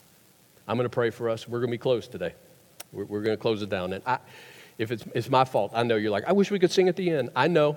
[0.66, 1.46] I'm going to pray for us.
[1.46, 2.34] We're going to be closed today.
[2.92, 3.92] We're, we're going to close it down.
[3.92, 4.18] And I,
[4.78, 6.96] if it's, it's my fault, I know you're like, I wish we could sing at
[6.96, 7.30] the end.
[7.34, 7.76] I know.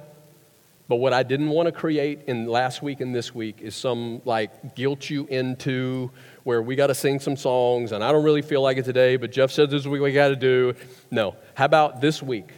[0.88, 4.22] But what I didn't want to create in last week and this week is some
[4.24, 6.12] like guilt you into
[6.44, 9.18] where we got to sing some songs and I don't really feel like it today,
[9.18, 10.76] but Jeff said this is what we got to do.
[11.10, 11.36] No.
[11.56, 12.50] How about this week?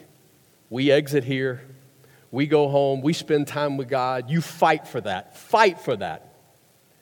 [0.69, 1.61] We exit here,
[2.29, 4.29] we go home, we spend time with God.
[4.29, 5.37] You fight for that.
[5.37, 6.33] Fight for that.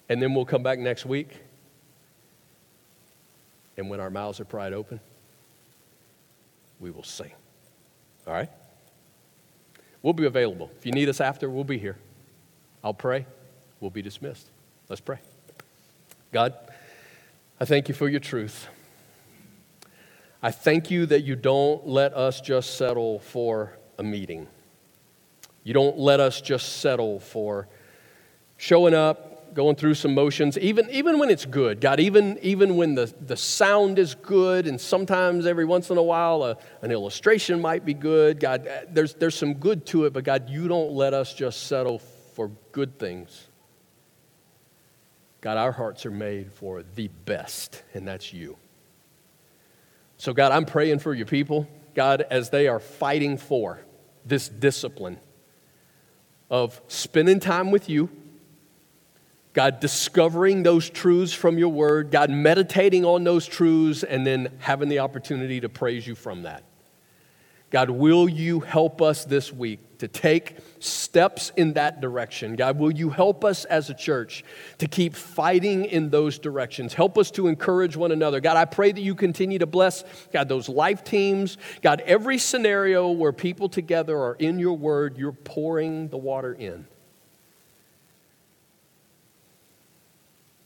[0.08, 1.42] And then we'll come back next week
[3.78, 5.00] And when our mouths are pried open,
[6.80, 7.32] we will sing.
[8.28, 8.50] All right?
[10.02, 10.72] We'll be available.
[10.78, 11.98] If you need us after, we'll be here.
[12.84, 13.26] I'll pray.
[13.80, 14.50] We'll be dismissed.
[14.88, 15.18] Let's pray.
[16.32, 16.54] God,
[17.60, 18.68] I thank you for your truth.
[20.44, 24.48] I thank you that you don't let us just settle for a meeting.
[25.64, 27.68] You don't let us just settle for
[28.58, 31.80] showing up, going through some motions, even, even when it's good.
[31.80, 36.04] God, even, even when the, the sound is good, and sometimes every once in a
[36.04, 38.42] while a, an illustration might be good.
[38.42, 41.68] God, uh, there's, there's some good to it, but God, you don't let us just
[41.68, 42.00] settle
[42.34, 43.48] for good things.
[45.40, 48.58] God, our hearts are made for the best, and that's you.
[50.18, 53.80] So, God, I'm praying for your people, God, as they are fighting for
[54.26, 55.18] this discipline
[56.50, 58.10] of spending time with you,
[59.56, 64.90] God, discovering those truths from your word, God, meditating on those truths, and then having
[64.90, 66.64] the opportunity to praise you from that.
[67.72, 72.58] God, will you help us this week to take steps in that direction?
[72.58, 74.44] God, will you help us as a church
[74.80, 76.94] to keep fighting in those directions?
[76.94, 78.42] Help us to encourage one another.
[78.42, 80.04] God, I pray that you continue to bless,
[80.34, 81.58] God, those life teams.
[81.82, 86.86] God, every scenario where people together are in your word, you're pouring the water in.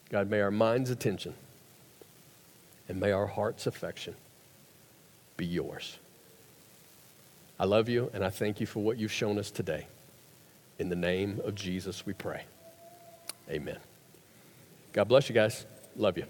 [0.10, 1.34] God, may our mind's attention
[2.88, 4.16] and may our heart's affection
[5.38, 5.98] be yours.
[7.60, 9.88] I love you and I thank you for what you've shown us today.
[10.80, 12.44] In the name of Jesus, we pray.
[13.50, 13.78] Amen.
[14.94, 15.66] God bless you guys.
[15.96, 16.26] Love you.